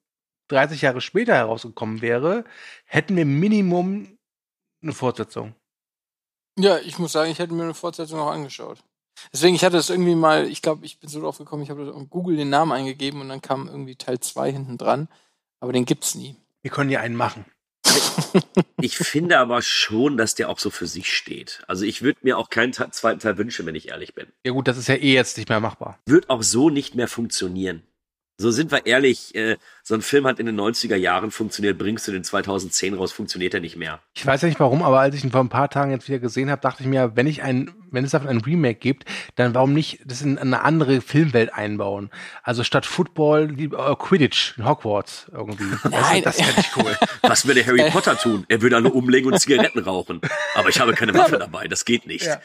[0.49, 2.45] 30 Jahre später herausgekommen wäre,
[2.85, 4.19] hätten wir Minimum
[4.83, 5.55] eine Fortsetzung.
[6.59, 8.83] Ja, ich muss sagen, ich hätte mir eine Fortsetzung auch angeschaut.
[9.33, 11.93] Deswegen, ich hatte das irgendwie mal, ich glaube, ich bin so drauf gekommen, ich habe
[11.95, 15.09] auf Google den Namen eingegeben und dann kam irgendwie Teil 2 hinten dran.
[15.61, 16.37] Aber den gibt's nie.
[16.63, 17.45] Wir können ja einen machen.
[18.81, 21.63] Ich finde aber schon, dass der auch so für sich steht.
[21.67, 24.27] Also ich würde mir auch keinen Te- zweiten Teil wünschen, wenn ich ehrlich bin.
[24.45, 25.99] Ja gut, das ist ja eh jetzt nicht mehr machbar.
[26.07, 27.83] Wird auch so nicht mehr funktionieren.
[28.41, 32.09] So sind wir ehrlich, äh, so ein Film hat in den 90er Jahren funktioniert, bringst
[32.09, 34.01] du den 2010 raus, funktioniert er nicht mehr.
[34.15, 36.21] Ich weiß ja nicht warum, aber als ich ihn vor ein paar Tagen jetzt wieder
[36.21, 39.55] gesehen habe, dachte ich mir, wenn ich ein, wenn es davon ein Remake gibt, dann
[39.55, 42.09] warum nicht das in eine andere Filmwelt einbauen?
[42.43, 45.65] Also statt Football äh, Quidditch in Hogwarts irgendwie.
[45.91, 46.23] Nein.
[46.23, 46.97] das, das fände ich cool.
[47.23, 48.47] Was würde Harry Potter tun?
[48.49, 50.23] Er würde alle umlegen und Zigaretten rauchen.
[50.55, 52.25] Aber ich habe keine Waffe dabei, das geht nicht.
[52.25, 52.41] Ja.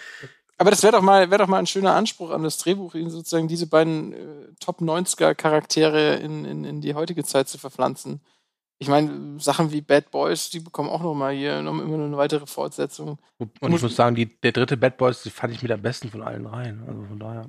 [0.57, 3.09] Aber das wäre doch mal, wäre doch mal ein schöner Anspruch an das Drehbuch, ihn
[3.09, 8.21] sozusagen diese beiden äh, Top 90er Charaktere in, in, in die heutige Zeit zu verpflanzen.
[8.77, 12.17] Ich meine, Sachen wie Bad Boys, die bekommen auch noch mal hier noch immer eine
[12.17, 13.19] weitere Fortsetzung.
[13.37, 16.09] Und ich muss sagen, die, der dritte Bad Boys, die fand ich mit am besten
[16.09, 16.83] von allen dreien.
[16.87, 17.47] Also von daher.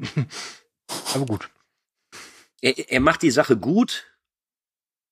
[1.15, 1.51] Aber gut.
[2.61, 4.07] Er, er macht die Sache gut.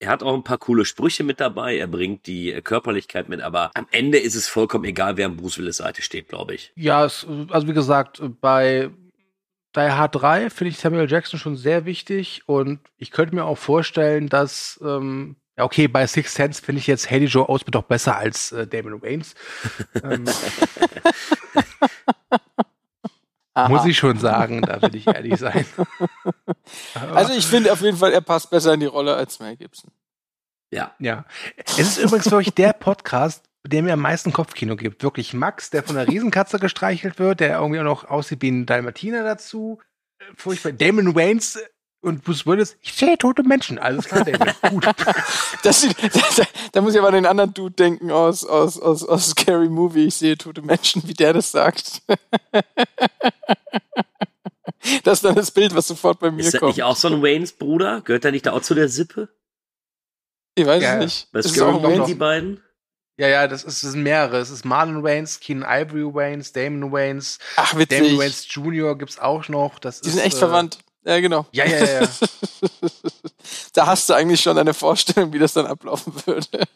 [0.05, 1.79] Er hat auch ein paar coole Sprüche mit dabei.
[1.79, 3.41] Er bringt die äh, Körperlichkeit mit.
[3.41, 6.73] Aber am Ende ist es vollkommen egal, wer an Bruce Willis Seite steht, glaube ich.
[6.77, 8.91] Ja, es, also wie gesagt, bei
[9.75, 12.43] Die Hard 3 finde ich Samuel Jackson schon sehr wichtig.
[12.45, 16.87] Und ich könnte mir auch vorstellen, dass ähm, ja, okay, bei Six Sense finde ich
[16.87, 19.35] jetzt Haley Joe Osment doch besser als äh, Damon Waynes.
[20.03, 20.25] ähm,
[23.55, 25.65] muss ich schon sagen, da will ich ehrlich sein.
[27.15, 29.91] also ich finde auf jeden Fall, er passt besser in die Rolle als Mel Gibson.
[30.73, 30.93] Ja.
[30.99, 31.25] Ja.
[31.57, 35.03] Es ist übrigens wirklich der Podcast, der mir am meisten Kopfkino gibt.
[35.03, 38.67] Wirklich Max, der von einer Riesenkatze gestreichelt wird, der irgendwie auch noch aussieht wie ein
[38.67, 39.81] Dalmatiner dazu.
[40.37, 40.73] Furchtbar.
[40.73, 41.59] Damon Waynes
[42.05, 43.79] und Bruce Willis, ich sehe tote Menschen.
[43.79, 44.55] Alles klar, David.
[44.71, 44.87] Gut.
[45.63, 45.81] Das,
[46.37, 46.43] da,
[46.73, 50.07] da muss ich aber an den anderen Dude denken aus, aus, aus, aus Scary Movie.
[50.07, 52.03] Ich sehe tote Menschen, wie der das sagt.
[55.03, 56.77] Das ist dann das Bild, was sofort bei mir Ist das kommt.
[56.77, 58.03] nicht auch so ein Waynes Bruder?
[58.03, 59.31] Gehört er nicht da auch zu der Sippe?
[60.55, 61.29] Ich weiß Ja, es nicht.
[61.33, 62.07] Was Ist es gehören auch doch Waynes?
[62.07, 62.61] die beiden?
[63.17, 64.39] Ja, ja, das, ist, das sind mehrere.
[64.39, 67.99] Es ist Marlon Waynes, Keenan Ivory Waynes, Damon Waynes, Ach, witzig.
[68.01, 68.99] Damon Waynes Jr.
[68.99, 69.79] gibt's auch noch.
[69.79, 70.79] Das Die ist, sind echt äh, verwandt.
[71.05, 71.47] Ja, genau.
[71.53, 72.09] Ja, ja, ja.
[73.75, 76.49] da hast du eigentlich schon eine Vorstellung, wie das dann ablaufen würde.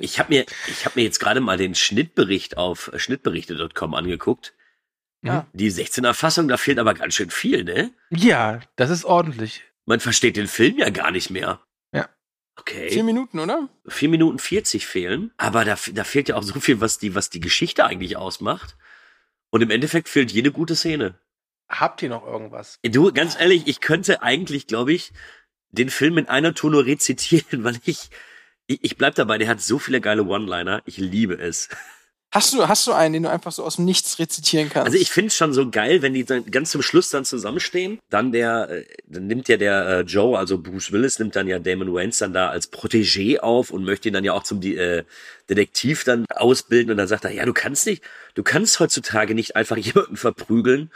[0.00, 4.52] Ich habe mir, ich hab mir jetzt gerade mal den Schnittbericht auf äh, schnittberichte.com angeguckt.
[5.22, 5.46] Ja.
[5.52, 7.92] Die 16er Fassung, da fehlt aber ganz schön viel, ne?
[8.10, 9.62] ja, das ist ordentlich.
[9.86, 11.60] Man versteht den Film ja gar nicht mehr.
[11.92, 12.08] Ja.
[12.56, 12.90] Okay.
[12.90, 13.68] Vier Minuten, oder?
[13.86, 17.30] vier Minuten 40 fehlen, aber da, da fehlt ja auch so viel, was die, was
[17.30, 18.76] die Geschichte eigentlich ausmacht.
[19.50, 21.18] Und im Endeffekt fehlt jede gute Szene.
[21.68, 22.78] Habt ihr noch irgendwas?
[22.82, 25.12] Du, ganz ehrlich, ich könnte eigentlich, glaube ich,
[25.70, 28.10] den Film in einer Tour nur rezitieren, weil ich,
[28.66, 30.82] ich, ich bleib dabei, der hat so viele geile One-Liner.
[30.86, 31.68] Ich liebe es.
[32.30, 34.86] Hast du, hast du einen, den du einfach so aus dem Nichts rezitieren kannst?
[34.86, 38.00] Also ich finde es schon so geil, wenn die dann ganz zum Schluss dann zusammenstehen.
[38.10, 41.58] Dann der, äh, dann nimmt ja der äh, Joe, also Bruce Willis, nimmt dann ja
[41.58, 45.04] Damon Wayans dann da als Protégé auf und möchte ihn dann ja auch zum äh,
[45.48, 46.90] Detektiv dann ausbilden.
[46.90, 48.02] Und dann sagt er, ja, du kannst nicht,
[48.34, 50.90] du kannst heutzutage nicht einfach jemanden verprügeln.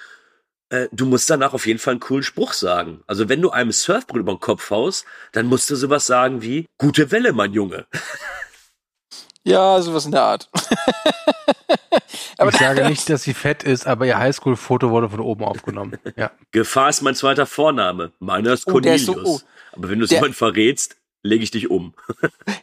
[0.72, 3.02] Äh, du musst danach auf jeden Fall einen coolen Spruch sagen.
[3.06, 6.64] Also wenn du einem Surfbrett über den Kopf haust, dann musst du sowas sagen wie,
[6.78, 7.86] gute Welle, mein Junge.
[9.44, 10.48] ja, sowas in der Art.
[12.48, 15.98] ich sage nicht, dass sie fett ist, aber ihr Highschool-Foto wurde von oben aufgenommen.
[16.16, 16.30] Ja.
[16.52, 18.12] Gefahr ist mein zweiter Vorname.
[18.18, 19.28] Meiner ist Oh, der ist Cornelius.
[19.40, 19.48] so- oh.
[19.76, 21.94] Aber wenn du es jemand verrätst, lege ich dich um.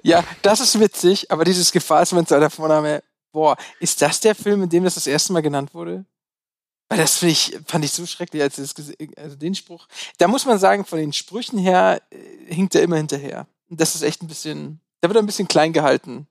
[0.02, 3.04] Ja, das ist witzig, aber dieses Gefahr ist mein zweiter Vorname.
[3.32, 6.06] Boah, ist das der Film, in dem das das erste Mal genannt wurde?
[6.90, 8.76] Weil das ich, fand ich so schrecklich, als das
[9.16, 9.88] also den Spruch.
[10.18, 13.48] Da muss man sagen, von den Sprüchen her äh, hinkt er immer hinterher.
[13.70, 16.28] Und das ist echt ein bisschen, da wird er ein bisschen klein gehalten.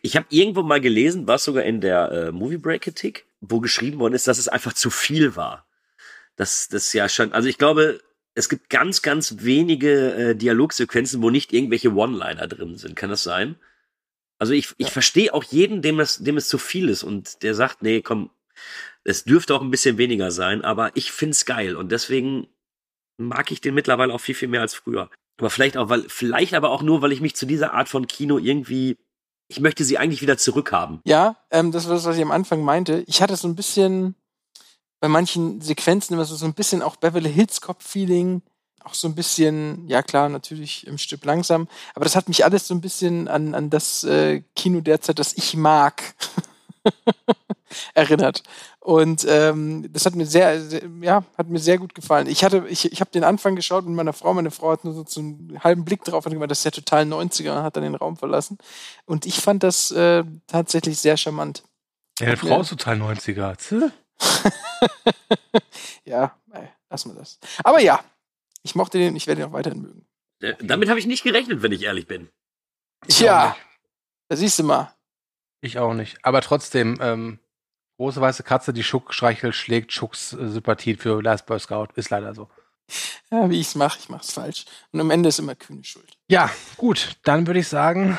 [0.00, 3.98] Ich habe irgendwo mal gelesen, war sogar in der äh, Movie Break Kritik, wo geschrieben
[3.98, 5.66] worden ist, dass es einfach zu viel war.
[6.36, 8.00] Das, das ja schon, also ich glaube,
[8.34, 12.94] es gibt ganz, ganz wenige äh, Dialogsequenzen, wo nicht irgendwelche One-Liner drin sind.
[12.94, 13.56] Kann das sein?
[14.38, 17.56] Also ich, ich verstehe auch jeden, dem es, dem es zu viel ist und der
[17.56, 18.30] sagt, nee, komm,
[19.04, 22.48] es dürfte auch ein bisschen weniger sein, aber ich find's geil und deswegen
[23.18, 25.10] mag ich den mittlerweile auch viel, viel mehr als früher.
[25.38, 28.06] Aber vielleicht auch, weil, vielleicht aber auch nur, weil ich mich zu dieser Art von
[28.06, 28.98] Kino irgendwie,
[29.48, 31.00] ich möchte sie eigentlich wieder zurückhaben.
[31.04, 33.04] Ja, ähm, das war das, was ich am Anfang meinte.
[33.06, 34.14] Ich hatte so ein bisschen
[35.00, 38.42] bei manchen Sequenzen immer so, so ein bisschen auch Beverly Hills Cop Feeling.
[38.84, 41.68] Auch so ein bisschen, ja klar, natürlich im Stück langsam.
[41.94, 45.36] Aber das hat mich alles so ein bisschen an, an das äh, Kino derzeit, das
[45.36, 46.14] ich mag,
[47.94, 48.42] erinnert.
[48.80, 52.26] Und ähm, das hat mir sehr, sehr, ja, hat mir sehr gut gefallen.
[52.26, 54.32] Ich hatte, ich, ich habe den Anfang geschaut mit meiner Frau.
[54.34, 56.70] Meine Frau hat nur so, so einen halben Blick drauf und gemeint, das ist ja
[56.70, 58.58] total 90er und hat dann den Raum verlassen.
[59.04, 61.62] Und ich fand das äh, tatsächlich sehr charmant.
[62.20, 63.56] Ja, Hat Frau mir- ist total 90er.
[63.56, 63.92] Tse.
[66.04, 67.38] ja, ey, lassen wir das.
[67.62, 68.00] Aber ja,
[68.62, 70.06] ich mochte den, ich werde ihn auch weiterhin mögen.
[70.40, 72.28] Äh, Damit habe ich nicht gerechnet, wenn ich ehrlich bin.
[73.06, 73.56] Ich Tja,
[74.28, 74.92] da siehst du mal.
[75.60, 76.18] Ich auch nicht.
[76.22, 77.38] Aber trotzdem, ähm,
[77.96, 81.88] große weiße Katze, die Schuck streichelt, schlägt Schucks äh, Sympathie für Last Boy Scout.
[81.94, 82.48] Ist leider so.
[83.30, 84.64] Ja, wie ich es mache, ich mache es falsch.
[84.90, 86.16] Und am Ende ist immer Kühne schuld.
[86.28, 87.18] Ja, gut.
[87.24, 88.16] Dann würde ich sagen,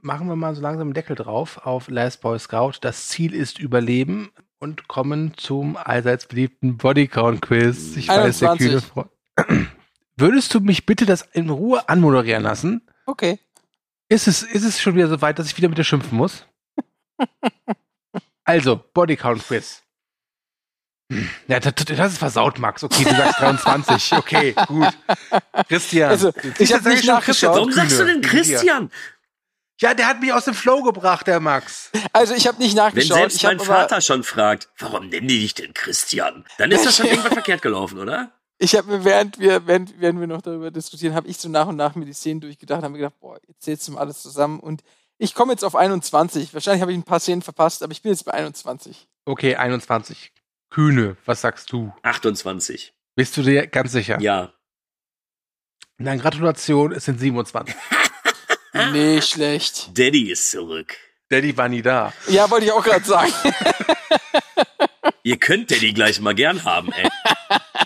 [0.00, 2.74] machen wir mal so langsam einen Deckel drauf auf Last Boy Scout.
[2.80, 4.30] Das Ziel ist Überleben
[4.60, 7.96] und kommen zum allseits beliebten Bodycount-Quiz.
[7.96, 8.58] Ich weiß, der 21.
[8.58, 9.10] kühne Freund.
[10.16, 12.82] Würdest du mich bitte das in Ruhe anmoderieren lassen?
[13.06, 13.40] Okay.
[14.08, 16.46] Ist es, ist es schon wieder so weit, dass ich wieder mit dir schimpfen muss?
[18.44, 19.82] Also, Bodycount-Quiz.
[21.48, 22.82] Ja, das, das ist versaut, Max.
[22.82, 24.12] Okay, du sagst 23.
[24.14, 24.88] Okay, gut.
[25.68, 26.10] Christian.
[26.10, 27.56] Also, ich ziehst hab jetzt eigentlich nicht nachgeschaut.
[27.56, 28.22] Warum sagst du denn.
[28.22, 28.90] Christian?
[29.80, 31.90] Ja, der hat mich aus dem Flow gebracht, der Max.
[32.12, 33.16] Also ich habe nicht Wenn nachgeschaut.
[33.16, 36.44] selbst ich mein Vater schon fragt, warum nennen die dich denn Christian?
[36.58, 38.30] Dann ist das schon irgendwas verkehrt gelaufen, oder?
[38.58, 41.66] Ich habe mir, während wir, während, während wir noch darüber diskutieren, habe ich so nach
[41.66, 44.22] und nach mir die Szenen durchgedacht, habe mir gedacht, boah, jetzt zählst du mal alles
[44.22, 44.82] zusammen und
[45.18, 46.54] ich komme jetzt auf 21.
[46.54, 49.08] Wahrscheinlich habe ich ein paar Szenen verpasst, aber ich bin jetzt bei 21.
[49.24, 50.32] Okay, 21.
[50.70, 51.92] Kühne, was sagst du?
[52.02, 52.92] 28.
[53.16, 54.20] Bist du dir ganz sicher?
[54.20, 54.52] Ja.
[55.98, 57.74] Na, Gratulation, es sind 27.
[58.92, 59.96] Nicht schlecht.
[59.96, 60.96] Daddy ist zurück.
[61.28, 62.12] Daddy war nie da.
[62.28, 63.32] Ja, wollte ich auch gerade sagen.
[65.22, 67.08] Ihr könnt Daddy gleich mal gern haben, ey.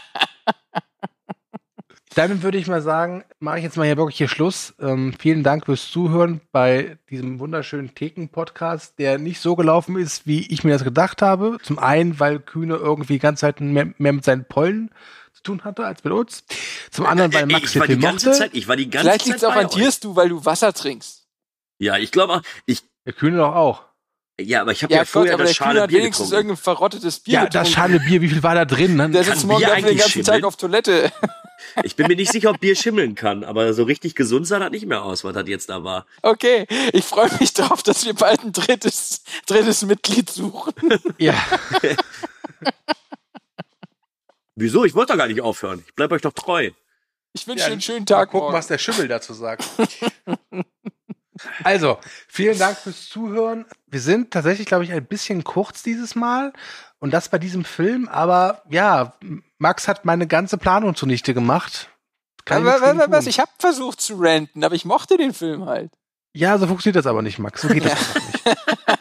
[2.19, 4.75] Dann würde ich mal sagen, mache ich jetzt mal hier wirklich hier Schluss.
[4.81, 10.45] Ähm, vielen Dank fürs Zuhören bei diesem wunderschönen Theken-Podcast, der nicht so gelaufen ist, wie
[10.53, 11.59] ich mir das gedacht habe.
[11.63, 14.91] Zum einen, weil Kühne irgendwie die ganze Zeit mehr, mehr mit seinen Pollen
[15.33, 16.43] zu tun hatte als mit uns.
[16.91, 18.41] Zum anderen, weil Max ich war die ganze mochte.
[18.41, 20.45] Zeit, ich war die ganze Vielleicht Zeit liegt es auch an dir, du, weil du
[20.45, 21.29] Wasser trinkst.
[21.79, 23.85] Ja, ich glaube auch, ich, Der Kühne doch auch.
[24.41, 27.21] Ja, aber ich habe Ja, ja, Gott, vorher aber das schale Bier wenigstens irgendein verrottetes
[27.21, 27.71] Bier Ja, das getrunken.
[27.73, 28.97] schale Bier, wie viel war da drin?
[28.97, 29.11] Ne?
[29.11, 30.45] Der sitzt morgen den eigentlich ganzen Tag schimmeln?
[30.45, 31.13] auf Toilette.
[31.83, 34.71] Ich bin mir nicht sicher, ob Bier schimmeln kann, aber so richtig gesund sah das
[34.71, 36.07] nicht mehr aus, was das jetzt da war.
[36.23, 40.73] Okay, ich freue mich drauf, dass wir bald ein drittes, drittes Mitglied suchen.
[41.19, 41.35] Ja.
[44.55, 44.85] Wieso?
[44.85, 45.85] Ich wollte doch gar nicht aufhören.
[45.87, 46.71] Ich bleib euch doch treu.
[47.33, 48.31] Ich wünsche Ja, dir einen schönen Mal Tag.
[48.31, 48.55] gucken, morgen.
[48.57, 49.65] was der Schimmel dazu sagt.
[51.65, 53.67] Also, vielen Dank fürs Zuhören.
[53.87, 56.53] Wir sind tatsächlich, glaube ich, ein bisschen kurz dieses Mal.
[57.01, 58.09] Und das bei diesem Film.
[58.09, 59.15] Aber ja,
[59.59, 61.91] Max hat meine ganze Planung zunichte gemacht.
[62.45, 65.67] Kann Aber, gegen was, was, ich habe versucht zu ranten, aber ich mochte den Film
[65.67, 65.91] halt.
[66.35, 67.63] ja, so funktioniert das aber nicht, Max.
[67.63, 68.98] So geht das einfach nicht.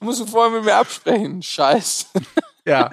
[0.00, 1.42] Musst du vorher mit mir absprechen.
[1.42, 2.10] Scheiß.
[2.64, 2.90] Ja.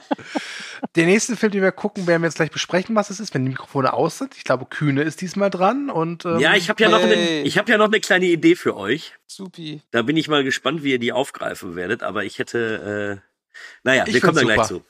[0.96, 3.44] Den nächsten Film, den wir gucken, werden wir jetzt gleich besprechen, was es ist, wenn
[3.44, 4.36] die Mikrofone aus sind.
[4.38, 5.90] Ich glaube, Kühne ist diesmal dran.
[5.90, 7.42] Und, ähm, Ja, ich habe ja noch eine, Hey.
[7.44, 9.14] ich habe ja noch eine kleine Idee für euch.
[9.28, 9.82] Supi.
[9.92, 12.04] Da bin ich mal gespannt, wie ihr die aufgreifen werdet.
[12.04, 14.84] Aber ich hätte, äh, naja, Ich wir kommen da gleich zu.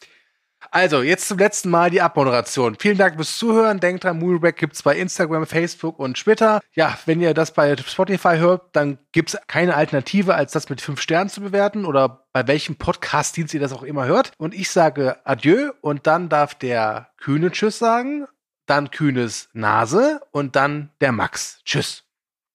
[0.71, 2.75] Also, jetzt zum letzten Mal die Abmoderation.
[2.79, 3.79] Vielen Dank fürs Zuhören.
[3.79, 6.61] Denkt dran, Movieback gibt's bei Instagram, Facebook und Twitter.
[6.73, 11.01] Ja, wenn ihr das bei Spotify hört, dann gibt's keine Alternative, als das mit fünf
[11.01, 14.31] Sternen zu bewerten oder bei welchem Podcast-Dienst ihr das auch immer hört.
[14.37, 18.27] Und ich sage Adieu und dann darf der Kühne Tschüss sagen,
[18.65, 21.61] dann Kühnes Nase und dann der Max.
[21.65, 22.03] Tschüss.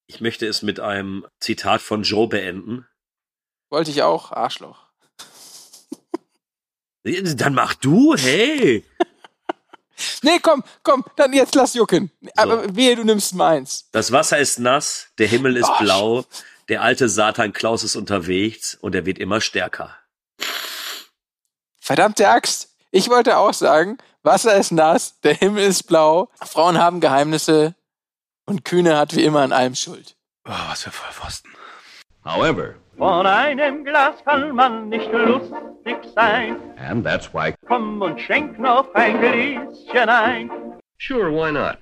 [0.07, 2.85] Ich möchte es mit einem Zitat von Joe beenden.
[3.69, 4.90] Wollte ich auch, Arschloch.
[7.03, 8.85] Dann mach du, hey.
[10.23, 12.09] Nee, komm, komm, dann jetzt lass jucken.
[12.35, 13.87] Aber wehe, du nimmst meins.
[13.91, 16.25] Das Wasser ist nass, der Himmel ist Oh, blau,
[16.69, 19.95] der alte Satan Klaus ist unterwegs und er wird immer stärker.
[21.79, 22.69] Verdammte Axt.
[22.89, 27.75] Ich wollte auch sagen, Wasser ist nass, der Himmel ist blau, Frauen haben Geheimnisse
[28.45, 30.15] und Kühne hat wie immer an allem Schuld.
[30.45, 31.51] Oh, was für Vollpfosten.
[32.25, 36.55] However, Von einem Glas kann man nicht lustig sein.
[36.77, 40.51] and that's why Komm und schenk noch ein Gläschen ein.
[40.99, 41.79] Sure, why not?